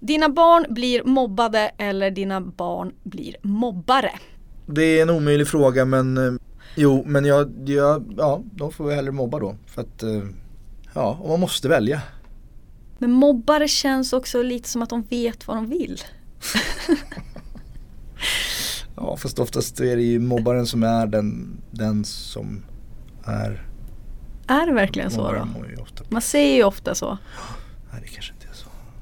[0.00, 4.12] Dina barn blir mobbade eller dina barn blir mobbare.
[4.66, 6.32] Det är en omöjlig fråga men eh,
[6.74, 10.22] Jo men jag, jag, ja de får jag hellre mobba då för att eh,
[10.94, 12.02] Ja, och man måste välja
[12.98, 16.00] Men mobbare känns också lite som att de vet vad de vill.
[18.96, 22.62] Ja fast oftast är det ju mobbaren som är den, den som
[23.24, 23.66] är
[24.46, 25.48] Är det verkligen så då?
[26.08, 27.18] Man säger ju ofta så.
[27.92, 28.32] Nej det kanske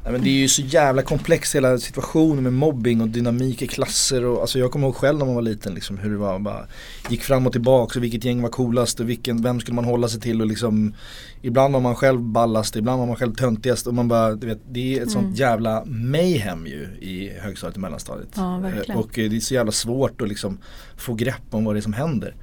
[0.04, 3.66] Nej, men det är ju så jävla komplex hela situationen med mobbing och dynamik i
[3.66, 6.38] klasser och alltså jag kommer ihåg själv när man var liten liksom hur det var
[6.38, 6.66] bara
[7.10, 10.08] Gick fram och tillbaka och vilket gäng var coolast och vilken, vem skulle man hålla
[10.08, 10.94] sig till och liksom
[11.42, 14.60] Ibland var man själv ballast, ibland var man själv töntigast och man bara, du vet
[14.70, 18.28] det är ett sånt jävla mayhem ju i högstadiet och mellanstadiet.
[18.36, 18.62] Ja.
[18.88, 20.58] Eh, Och eh, det är så jävla svårt att liksom
[20.96, 22.34] få grepp om vad det är som händer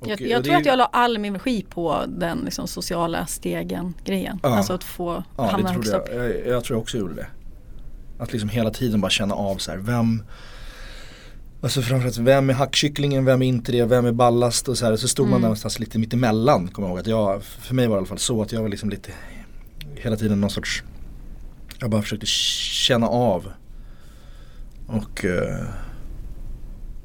[0.00, 3.26] Och, Jag, jag och tror att jag la all min energi på den liksom, sociala
[3.26, 4.40] stegen grejen.
[4.42, 4.48] Ja.
[4.56, 6.08] Alltså att få Ja hamna högst upp.
[6.14, 6.24] jag.
[6.24, 6.46] jag.
[6.46, 7.26] Jag tror jag också gjorde det.
[8.18, 10.22] Att liksom hela tiden bara känna av så här, vem
[11.62, 14.96] Alltså framförallt vem är hackkycklingen, vem är inte det, vem är ballast och så här.
[14.96, 15.40] Så stod man Mm.
[15.42, 17.00] där någonstans lite mittemellan kommer jag ihåg.
[17.00, 19.10] Att jag, för mig var det i alla fall så att jag var liksom lite
[19.94, 20.82] Hela tiden någon sorts
[21.80, 23.52] Jag bara försökte känna av
[24.86, 25.64] Och eh,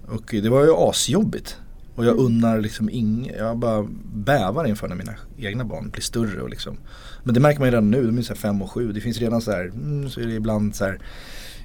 [0.07, 1.57] Och det var ju asjobbigt
[1.95, 6.41] Och jag unnar liksom inget, jag bara bävar inför när mina egna barn blir större
[6.41, 6.77] och liksom.
[7.23, 8.91] Men det märker man ju redan nu, de är så fem och sju.
[8.91, 10.99] Det finns redan så här, mm, så är det ibland så här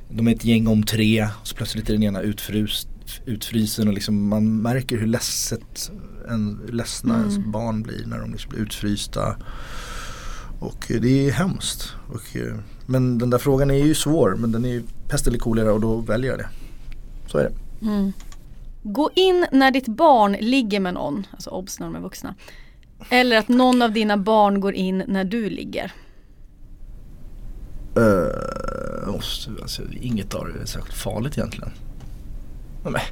[0.09, 2.89] De är ett gäng om tre, och så plötsligt är den ena utfryst,
[3.25, 5.91] utfrysen och liksom man märker hur ledset
[6.29, 9.37] en, ledsna ens barn blir när de liksom blir utfrysta.
[10.61, 11.93] Och det är hemskt.
[12.09, 12.55] Och, eh,
[12.87, 15.81] Men den där frågan är ju svår men den är ju pest eller kolera och
[15.81, 16.49] då väljer jag det.
[17.27, 17.53] Så är det
[18.91, 22.35] Gå in när ditt barn ligger med någon, alltså obs när de är vuxna.
[23.11, 25.93] Eller att någon av dina barn går in när du ligger.
[27.99, 31.71] Uh, måste, alltså, inget av det är särskilt farligt egentligen.
[32.85, 33.03] Nej.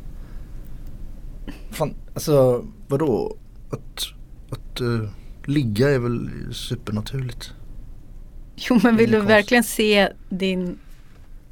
[1.70, 3.36] Fan, alltså vadå?
[3.70, 4.06] Att,
[4.50, 5.08] att eh,
[5.44, 7.52] ligga är väl supernaturligt.
[8.56, 10.78] Jo men vill du verkligen se din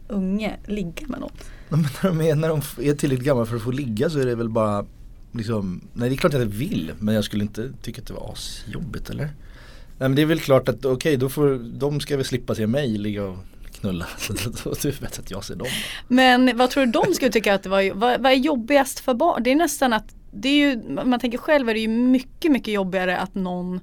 [0.08, 1.32] unge ligga med någon?
[1.68, 4.26] Men när de, är, när de är tillräckligt gamla för att få ligga så är
[4.26, 4.84] det väl bara
[5.32, 8.14] liksom, nej det är klart att jag vill men jag skulle inte tycka att det
[8.14, 9.24] var asjobbigt eller?
[9.24, 12.66] Nej men det är väl klart att okej då får, de ska väl slippa se
[12.66, 13.38] mig ligga och
[13.72, 14.06] knulla.
[14.18, 15.68] Så det är bättre att jag ser dem.
[16.08, 19.14] Men vad tror du de skulle tycka att det var, vad, vad är jobbigast för
[19.14, 19.42] barn?
[19.42, 22.74] Det är nästan att, det är ju, man tänker själv är det ju mycket, mycket
[22.74, 23.80] jobbigare att någon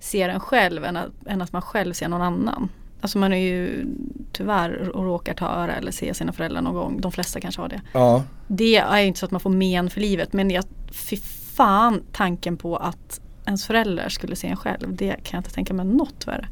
[0.00, 2.68] ser en själv än att, än att man själv ser någon annan.
[3.00, 3.86] Alltså man är ju
[4.32, 7.00] tyvärr och råkar ta öra eller se sina föräldrar någon gång.
[7.00, 7.80] De flesta kanske har det.
[7.92, 8.22] Ja.
[8.46, 11.16] Det är ju inte så att man får men för livet men jag, fy
[11.56, 14.96] fan tanken på att ens föräldrar skulle se en själv.
[14.96, 16.48] Det kan jag inte tänka mig något värre.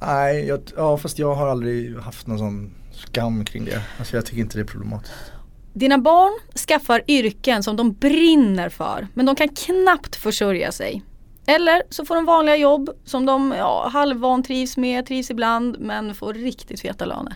[0.00, 3.82] Nej, jag, ja fast jag har aldrig haft någon sån skam kring det.
[3.98, 5.32] Alltså jag tycker inte det är problematiskt.
[5.72, 11.02] Dina barn skaffar yrken som de brinner för men de kan knappt försörja sig.
[11.54, 16.34] Eller så får de vanliga jobb som de ja, halvvantrivs med, trivs ibland men får
[16.34, 17.34] riktigt feta löner.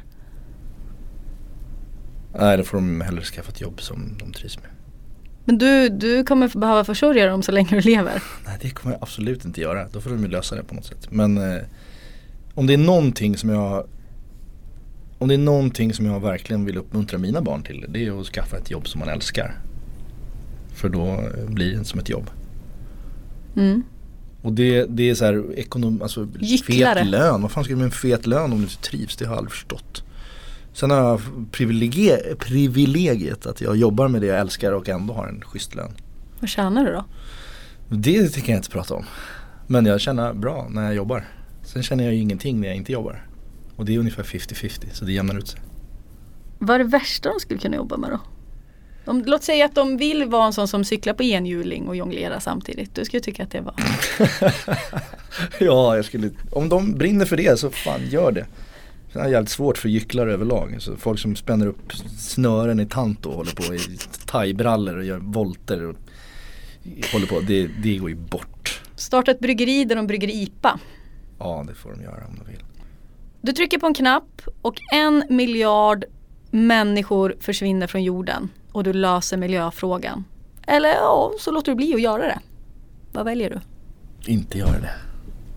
[2.39, 4.71] Nej, då får de hellre skaffa ett jobb som de trivs med.
[5.45, 8.23] Men du, du kommer behöva försörja dem så länge du lever.
[8.47, 9.89] Nej, det kommer jag absolut inte göra.
[9.93, 11.11] Då får de ju lösa det på något sätt.
[11.11, 11.63] Men eh,
[12.55, 13.87] om det är någonting som jag
[15.19, 18.27] om det är någonting som jag verkligen vill uppmuntra mina barn till det är att
[18.27, 19.55] skaffa ett jobb som man älskar.
[20.75, 22.31] För då eh, blir det som ett jobb.
[23.57, 23.83] Mm.
[24.45, 26.99] Och det, det är så här ekonom, alltså Gycklare.
[26.99, 27.43] fet lön.
[27.43, 29.17] Vad fan ska du med en fet lön om du inte trivs?
[29.17, 30.05] Det har jag aldrig förstått.
[30.73, 31.21] Sen har jag
[31.53, 35.93] privilegie, privilegiet att jag jobbar med det jag älskar och ändå har en schysst lön.
[36.41, 37.05] Vad tjänar du då?
[37.89, 39.05] Det tänker jag inte prata om.
[39.67, 41.29] Men jag känner bra när jag jobbar.
[41.63, 43.27] Sen känner jag ju ingenting när jag inte jobbar.
[43.77, 45.61] Och det är ungefär 50-50 så det jämnar ut sig.
[46.59, 48.21] Vad är det värsta de skulle kunna jobba med då?
[49.05, 52.41] Om, låt säga att de vill vara en sån som cyklar på enhjuling och jonglerar
[52.41, 52.95] samtidigt.
[52.95, 53.75] Du skulle tycka att det var
[55.61, 58.47] ja, jag skulle, om de brinner för det så fan gör det.
[59.13, 60.77] Sen är det jävligt svårt för gycklare överlag.
[60.79, 65.19] Så folk som spänner upp snören i tant och håller på i thaibrallor och gör
[65.19, 65.97] volter och
[67.13, 67.41] håller på.
[67.41, 68.81] Det, det går ju bort.
[68.97, 70.79] starta ett bryggeri där de brygger IPA.
[71.39, 72.63] Ja, det får de göra om de vill.
[73.41, 76.05] Du trycker på en knapp och en miljard
[76.51, 78.49] människor försvinner från jorden.
[78.75, 80.25] Och du löser miljöfrågan.
[80.67, 82.39] Eller ja, så låter du bli att göra det.
[83.13, 83.61] Vad väljer du?
[84.33, 84.95] Inte göra det.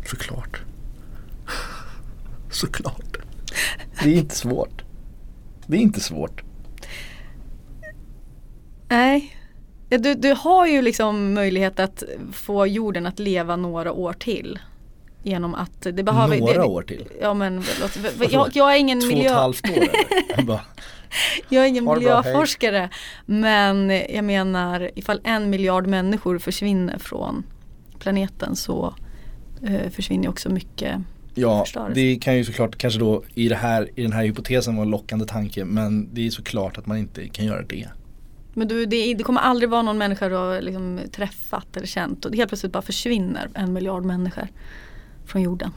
[0.05, 0.61] Såklart.
[2.51, 3.17] Såklart.
[4.03, 4.83] Det är inte svårt.
[5.67, 6.43] Det är inte svårt.
[8.89, 9.35] Nej.
[9.89, 14.59] Du, du har ju liksom möjlighet att få jorden att leva några år till.
[15.27, 16.39] Genom att det behöver...
[16.39, 17.07] Några det, år till?
[17.21, 19.23] Ja men låt, jag, jag är ingen Två miljö...
[19.23, 19.89] och ett halvt år eller?
[20.37, 20.61] Jag bara,
[21.49, 22.89] Jag är ingen det bra, miljöforskare.
[23.25, 27.43] Men jag menar ifall en miljard människor försvinner från
[27.99, 28.95] planeten så
[29.63, 31.01] eh, försvinner också mycket
[31.39, 31.65] Ja,
[31.95, 34.91] det kan ju såklart kanske då i, det här, i den här hypotesen vara en
[34.91, 37.87] lockande tanke men det är såklart att man inte kan göra det.
[38.53, 42.25] Men du, det, det kommer aldrig vara någon människa du har liksom träffat eller känt
[42.25, 44.47] och helt plötsligt bara försvinner en miljard människor
[45.27, 45.71] från jorden.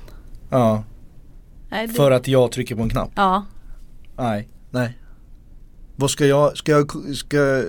[0.50, 0.84] Ja,
[1.70, 3.10] Nej, det, för att jag trycker på en knapp.
[3.14, 3.44] Ja,
[4.16, 4.98] Nej, nej.
[5.96, 7.62] Vad ska jag, ska jag, ska,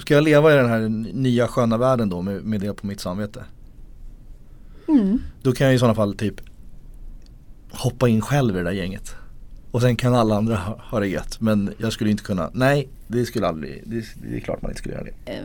[0.00, 3.00] ska jag leva i den här nya sköna världen då med, med det på mitt
[3.00, 3.44] samvete?
[4.88, 5.18] mm.
[5.42, 6.34] Då kan jag i sådana fall typ
[7.70, 9.16] hoppa in själv i det där gänget.
[9.72, 11.40] Och sen kan alla andra ha, ha det gött.
[11.40, 14.78] Men jag skulle inte kunna, nej det skulle aldrig, det, det är klart man inte
[14.78, 15.42] skulle göra det.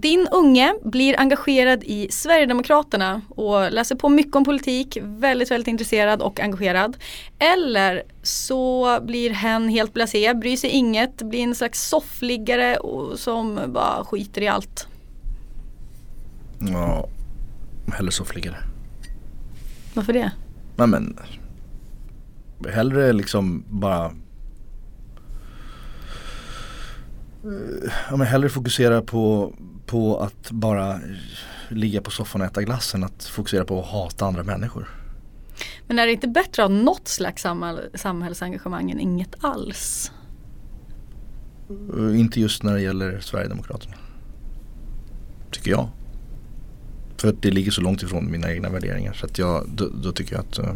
[0.00, 6.22] Din unge blir engagerad i Sverigedemokraterna och läser på mycket om politik, väldigt väldigt intresserad
[6.22, 6.96] och engagerad.
[7.38, 13.60] Eller så blir hen helt blasé, bryr sig inget, blir en slags soffliggare och som
[13.68, 14.88] bara skiter i allt.
[16.58, 17.08] Ja,
[17.96, 18.56] hellre soffliggare.
[19.94, 20.30] Varför det?
[20.76, 21.18] Nej men
[22.72, 24.12] Hellre liksom bara
[27.44, 29.54] Eh, Ja men hellre fokusera på,
[29.86, 31.00] på att bara
[31.68, 34.88] ligga på soffan och äta glass än att fokusera på att hata andra människor.
[35.86, 40.12] Men är det inte bättre att ha något slags samhäll, samhällsengagemang än inget alls?
[41.98, 43.94] Eh, Inte just när det gäller Sverigedemokraterna.
[45.50, 45.88] Tycker jag.
[47.16, 50.12] För att det ligger så långt ifrån mina egna värderingar så att jag, då, då
[50.12, 50.74] tycker jag att eh,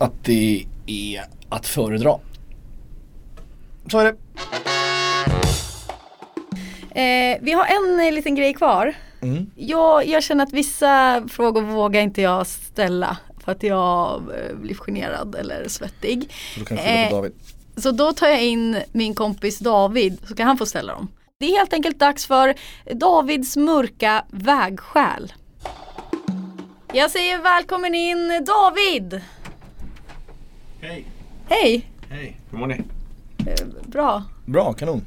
[0.00, 2.18] Att det är att föredra.
[3.90, 4.16] Så är det.
[7.00, 8.94] Eh, vi har en eh, liten grej kvar.
[9.22, 9.50] Mm.
[9.56, 14.74] Jag, jag känner att vissa frågor vågar inte jag ställa för att jag eh, blir
[14.74, 16.32] generad eller svettig.
[16.68, 17.30] Så då Eh.
[17.76, 21.08] Så då tar jag in min kompis David så kan han få ställa dem.
[21.38, 22.54] Det är helt enkelt dags för
[22.94, 25.32] Davids mörka vägskäl.
[26.92, 29.20] Jag säger välkommen in David!
[30.80, 31.04] Hej.
[31.48, 31.86] Hej!
[32.10, 32.36] Hej.
[32.50, 32.74] Hur mår ni?
[33.46, 34.24] Eh, Bra.
[34.44, 35.06] Bra, kanon.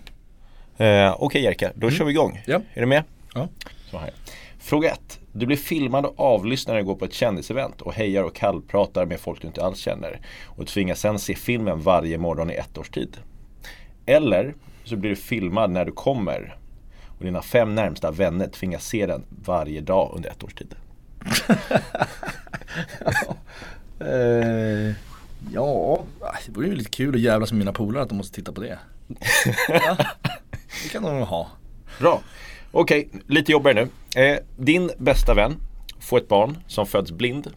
[0.77, 2.41] Eh, Okej Jerka, då kör vi igång.
[2.45, 2.61] Ja.
[2.73, 3.03] Är du med?
[3.33, 3.47] Ja.
[3.91, 4.11] Så här.
[4.59, 5.19] Fråga 1.
[5.31, 9.05] Du blir filmad och avlyssnad när du går på ett kändisevent och hejar och kallpratar
[9.05, 10.19] med folk du inte alls känner.
[10.45, 13.17] Och tvingas sen se filmen varje morgon i ett års tid.
[14.05, 16.57] Eller så blir du filmad när du kommer
[17.17, 20.75] och dina fem närmsta vänner tvingas se den varje dag under ett års tid.
[23.99, 24.95] Eh,
[25.51, 26.03] ja,
[26.45, 28.61] det vore ju lite kul att jävlas med mina polare att de måste titta på
[28.61, 28.79] det.
[29.67, 29.97] ja,
[30.83, 31.47] det kan de ha.
[31.99, 32.21] Bra.
[32.71, 34.21] Okej, lite jobbigare nu.
[34.21, 35.55] Eh, din bästa vän
[35.99, 37.51] får ett barn som föds blind.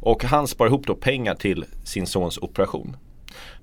[0.00, 2.96] Och han sparar ihop då pengar till sin sons operation.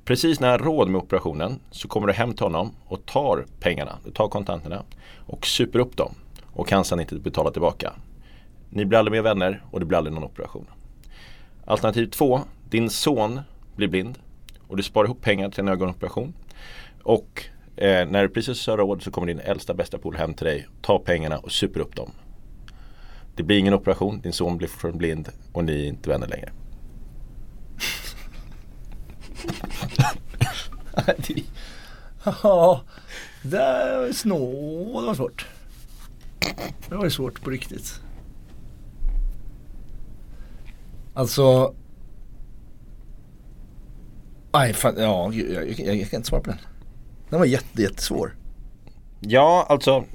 [0.06, 3.98] Precis när han råd med operationen så kommer du hem till honom och tar pengarna.
[4.06, 4.84] Du tar kontanterna
[5.26, 6.16] och super upp dem.
[6.54, 7.94] Och kan sedan inte betala tillbaka.
[8.70, 10.66] Ni blir aldrig mer vänner och det blir aldrig någon operation.
[11.66, 12.42] Alternativ två,
[12.72, 13.42] din son
[13.76, 14.20] blir blind
[14.68, 16.34] och du sparar ihop pengar till en ögonoperation.
[17.04, 17.44] Och
[17.76, 20.68] eh, när du precis har råd så kommer din äldsta bästa polare hem till dig,
[20.82, 22.12] tar pengarna och super upp dem.
[23.36, 26.52] Det blir ingen operation, din son blir fortfarande blind och ni är inte vänner längre.
[32.44, 32.82] Ja,
[33.42, 35.48] det var snål det var svårt.
[36.90, 38.02] Det var svårt på riktigt.
[41.14, 41.76] Alltså
[44.54, 46.60] Nej fan, ja, jag, jag, jag, jag kan inte svara på den.
[47.30, 48.36] Den var jätte, jättesvår.
[49.20, 50.06] Ja, alltså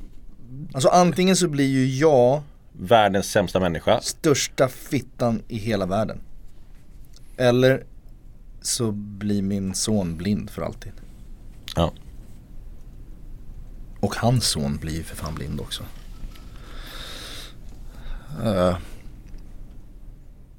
[0.73, 4.01] Alltså antingen så blir ju jag världens sämsta människa.
[4.01, 6.21] största fittan i hela världen.
[7.37, 7.85] Eller
[8.63, 10.93] så blir min son blind för alltid.
[11.77, 11.93] Ja.
[14.01, 15.83] Och hans son blir ju för fan blind också.
[18.45, 18.77] Uh.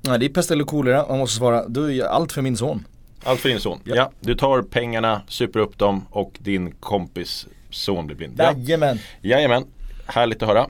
[0.02, 2.84] Nej det är pest eller kolera, man måste svara, då är allt för min son.
[3.24, 3.80] Allt för din son.
[3.84, 4.12] Ja.
[4.20, 8.34] du tar pengarna, super upp dem och din kompis son blir blind.
[8.38, 8.54] Ja.
[8.58, 9.00] Jajamän.
[9.22, 9.66] Jajamän,
[10.06, 10.68] härligt att höra.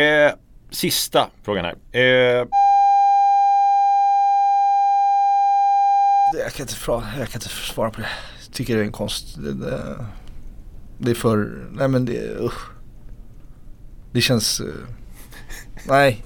[0.00, 0.32] Eh,
[0.70, 1.74] sista frågan här.
[2.00, 2.46] Eh,
[6.44, 6.74] Jag kan, inte,
[7.18, 8.06] jag kan inte svara på det.
[8.46, 9.36] Jag tycker det är en konst.
[9.36, 10.06] Det, det,
[10.98, 12.70] Det är för, nej men det, usch.
[14.12, 14.66] Det känns, eh,
[15.88, 16.24] nej.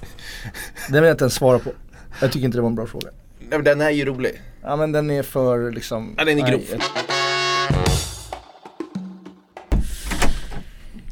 [0.88, 1.70] Det vill jag inte ens svara på.
[2.20, 3.08] Jag tycker inte det var en bra fråga.
[3.38, 4.42] Nej, men den är ju rolig.
[4.66, 6.62] Ja men den är för liksom Ja, den är grov.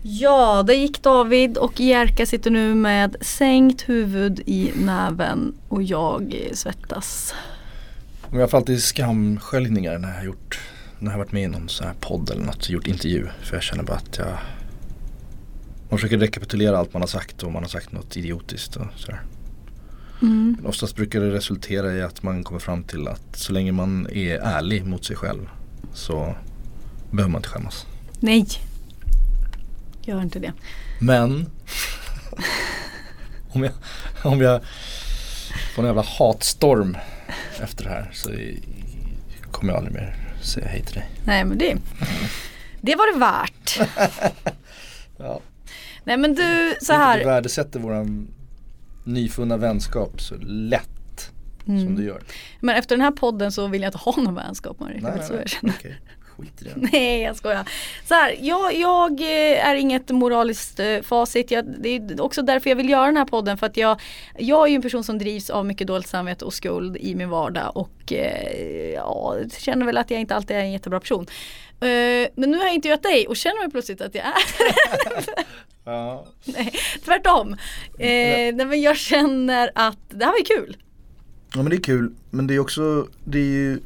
[0.02, 6.48] Ja, det gick David och Jerka sitter nu med sänkt huvud i näven och jag
[6.52, 7.34] svettas.
[8.32, 10.60] Jag får alltid skamsköljningar när jag har gjort
[10.98, 13.56] När jag har varit med i någon sån här podd eller något, gjort intervju För
[13.56, 14.38] jag känner bara att jag
[15.88, 19.22] Man försöker rekapitulera allt man har sagt och man har sagt något idiotiskt och sådär
[20.22, 20.56] Mm.
[20.58, 24.06] Men oftast brukar det resultera i att man kommer fram till att så länge man
[24.12, 25.48] är ärlig mot sig själv
[25.94, 26.34] Så
[27.10, 27.86] behöver man inte skämmas
[28.20, 28.46] Nej,
[30.02, 30.52] gör inte det.
[31.00, 31.46] Men
[33.52, 33.72] om, jag,
[34.24, 34.60] om jag
[35.74, 36.96] får en jävla hatstorm
[37.62, 38.30] efter det här så
[39.50, 41.76] kommer jag aldrig mer säga hej till dig Nej men det,
[42.80, 43.78] det var det värt.
[45.18, 45.40] Ja.
[46.04, 47.24] Nej men du, så Du här.
[47.24, 48.28] värdesätter våran
[49.04, 51.30] nyfunna vänskap så lätt
[51.64, 51.96] som Mm.
[51.96, 52.22] du gör.
[52.60, 55.00] Men efter den här podden så vill jag inte ha någon vänskap med dig.
[55.02, 55.48] Nej, nej, jag nej.
[55.48, 55.74] känner.
[55.78, 56.72] Okej, skit i det.
[56.92, 57.68] Nej jag skojar.
[58.04, 61.50] Så här, jag, jag eh, är inget moraliskt eh, facit.
[61.50, 63.58] Jag, det är också därför jag vill göra den här podden.
[63.58, 64.00] För att jag,
[64.38, 67.28] jag är ju en person som drivs av mycket dåligt samvete och skuld i min
[67.30, 67.76] vardag.
[67.76, 71.26] Och eh, ja, känner väl att jag inte alltid är en jättebra person.
[72.34, 74.32] Men nu har jag intervjuat dig och känner mig plötsligt att jag är
[75.84, 76.24] Ja.
[76.44, 76.72] Nej,
[77.04, 77.52] tvärtom.
[77.98, 80.76] Eh, nej, men jag känner att det här var ju kul.
[81.54, 83.80] ja men det är kul men det är också, det är ju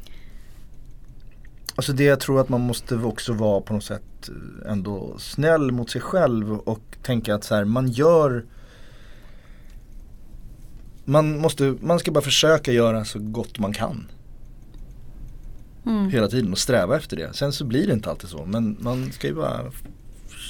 [1.77, 5.73] Alltså det jag tror att man måste också vara på något sätt eh, ändå snäll
[5.73, 8.45] mot sig själv och tänka att så här, man gör
[11.05, 14.07] man, måste, man ska bara försöka göra så gott man kan
[15.87, 16.11] Mm.
[16.11, 17.33] hela tiden och sträva efter det.
[17.35, 19.61] Sen så blir det inte alltid så men man ska ju bara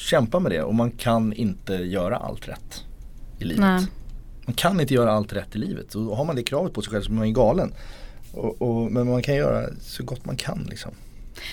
[0.07, 2.85] kämpa med det och man kan inte göra allt rätt
[3.39, 3.61] i livet.
[3.61, 3.87] Nej.
[4.47, 6.93] Man kan inte göra allt rätt i livet och har man det kravet på sig
[6.93, 7.73] själv så blir man ju galen.
[8.33, 10.93] Och, och, men man kan göra så gott man kan liksom.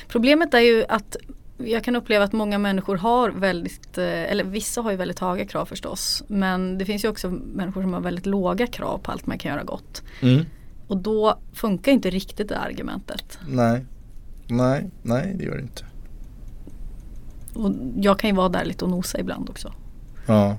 [0.07, 1.17] Problemet är ju att
[1.57, 5.45] jag kan uppleva att många människor har väldigt, eh, eller vissa har ju väldigt höga
[5.45, 6.23] krav förstås.
[6.27, 9.51] Men det finns ju också människor som har väldigt låga krav på allt man kan
[9.51, 10.03] göra gott.
[10.21, 10.45] Mm.
[10.87, 13.39] Och då funkar inte riktigt det argumentet.
[13.47, 13.85] Nej,
[14.47, 15.85] nej, nej det gör det inte.
[17.53, 19.73] Och jag kan ju vara där lite och nosa ibland också.
[20.25, 20.57] Ja,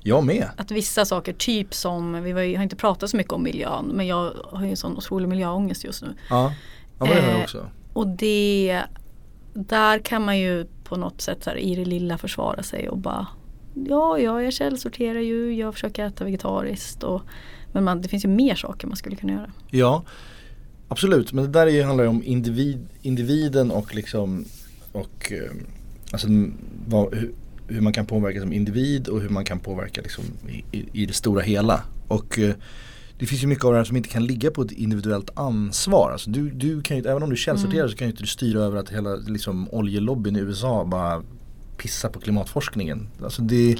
[0.00, 0.48] jag med.
[0.56, 4.32] Att vissa saker, typ som, vi har inte pratat så mycket om miljön, men jag
[4.52, 6.14] har ju en sån otrolig miljöångest just nu.
[6.30, 6.52] Ja,
[6.98, 7.66] ja men det har jag Eh, också.
[7.92, 8.82] Och det,
[9.54, 12.98] där kan man ju på något sätt så här, i det lilla försvara sig och
[12.98, 13.26] bara
[13.88, 17.22] Ja, ja, jag källsorterar ju, jag försöker äta vegetariskt och
[17.72, 19.50] Men man, det finns ju mer saker man skulle kunna göra.
[19.70, 20.02] Ja,
[20.88, 21.32] absolut.
[21.32, 24.44] Men det där är ju, handlar ju om individ, individen och liksom
[24.92, 25.50] och eh,
[26.10, 26.28] alltså,
[26.86, 27.32] vad, hur,
[27.68, 30.24] hur man kan påverka som individ och hur man kan påverka liksom
[30.72, 31.82] i, i, det stora hela.
[32.08, 32.54] Och eh,
[33.18, 36.10] det finns ju mycket av det här som inte kan ligga på ett individuellt ansvar.
[36.12, 37.90] Alltså du, du kan ju, även om du källsorterar Mm.
[37.90, 41.22] så kan ju inte du styra över att hela liksom, oljelobbyn i USA bara
[41.76, 43.08] pissar på klimatforskningen.
[43.22, 43.76] Alltså det,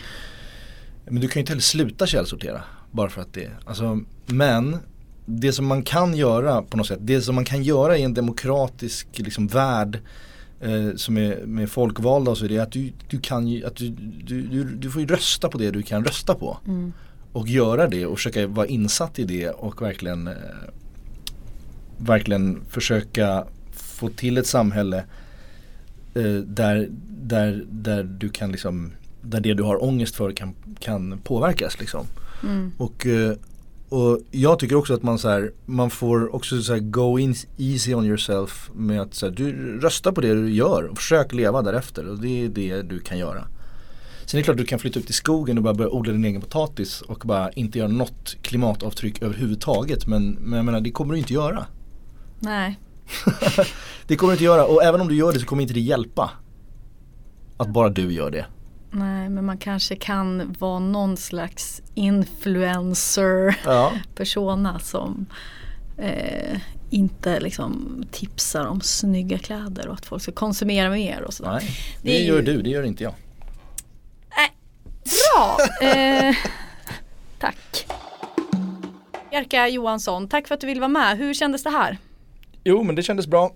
[1.05, 4.77] men du kan ju inte heller sluta källsortera bara för att det, alltså, men
[5.27, 8.14] det som man kan göra på något sätt, det som man kan göra i en
[8.14, 9.99] demokratisk liksom, värld
[10.61, 13.77] eh, som är med folkvalda och så är det att du, du kan ju, att
[13.77, 13.89] du,
[14.25, 16.59] du, du, du får ju rösta på det du kan rösta på.
[16.67, 16.93] Mm.
[17.33, 20.35] Och göra det och försöka vara insatt i det och verkligen eh,
[21.99, 25.05] Verkligen försöka få till ett samhälle
[26.15, 28.93] eh, där, där, där du kan liksom
[29.23, 32.07] Där det du har ångest för kan, kan påverkas liksom.
[32.43, 32.73] Mm.
[32.79, 33.37] Och, eh,
[33.89, 37.34] och jag tycker också att man så här, man får också så här go in
[37.57, 41.32] easy on yourself med att så här, du röstar på det du gör och försök
[41.32, 43.45] leva därefter och det är det du kan göra.
[44.24, 46.24] Sen är det klart du kan flytta ut i skogen och bara börja odla din
[46.24, 51.12] egen potatis och bara inte göra något klimatavtryck överhuvudtaget men, men jag menar det kommer
[51.12, 51.66] du inte göra.
[52.41, 52.80] Nej.
[54.07, 55.80] Det kommer du inte göra och även om du gör det så kommer inte det
[55.80, 56.30] hjälpa.
[57.57, 58.47] Att bara du gör det.
[58.91, 63.93] Nej, men man kanske kan vara någon slags influencer Ja.
[64.80, 65.26] som
[65.99, 66.58] eh,
[66.91, 71.53] inte liksom tipsar om snygga kläder och att folk ska konsumera mer och sådär.
[71.53, 71.71] Nej,
[72.03, 73.14] det, Det gör ju- du, det gör inte jag.
[75.37, 75.58] Bra!
[75.88, 76.34] Eh,
[77.38, 77.87] tack.
[79.33, 81.18] Jerka Johansson, tack för att du ville vara med.
[81.18, 81.99] Hur kändes det här?
[82.64, 83.54] Jo men det kändes bra.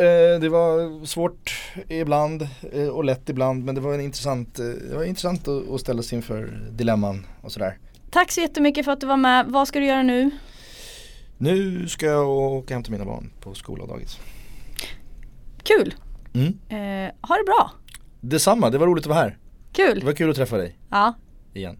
[0.00, 4.64] Eh, det var svårt ibland eh, och lätt ibland men det var en intressant, eh,
[4.66, 7.78] det var intressant att, att ställa sig inför dilemman och sådär.
[8.10, 9.46] Tack så jättemycket för att du var med.
[9.48, 10.30] Vad ska du göra nu?
[11.38, 14.18] Nu ska jag åka hem till mina barn på skola och dagis.
[15.62, 15.94] Kul!
[16.34, 16.46] Mm.
[16.46, 17.70] Eh, ha det bra!
[18.20, 19.38] Detsamma, det var roligt att vara här.
[19.72, 20.00] Kul.
[20.00, 21.14] Det var kul att träffa dig Ja.
[21.54, 21.78] igen.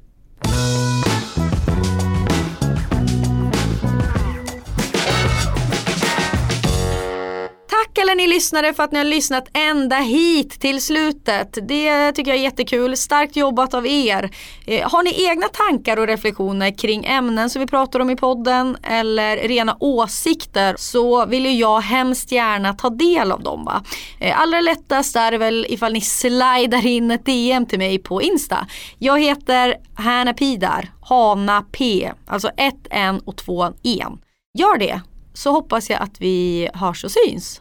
[7.85, 11.59] Tack alla ni lyssnare för att ni har lyssnat ända hit till slutet.
[11.69, 12.97] Det tycker jag är jättekul.
[12.97, 14.31] Starkt jobbat av er.
[14.67, 18.77] Eh, har ni egna tankar och reflektioner kring ämnen som vi pratar om i podden
[18.83, 23.65] eller rena åsikter så vill ju jag hemskt gärna ta del av dem.
[23.65, 23.85] Va?
[24.21, 28.23] Eh, allra lättast är det väl ifall ni slidar in ett DM till mig på
[28.23, 28.67] Insta.
[28.99, 34.19] Jag heter Hanna Pidar, Hana P, alltså ett N och två en.
[34.59, 35.01] Gör det
[35.35, 37.61] så hoppas jag att vi hörs och syns.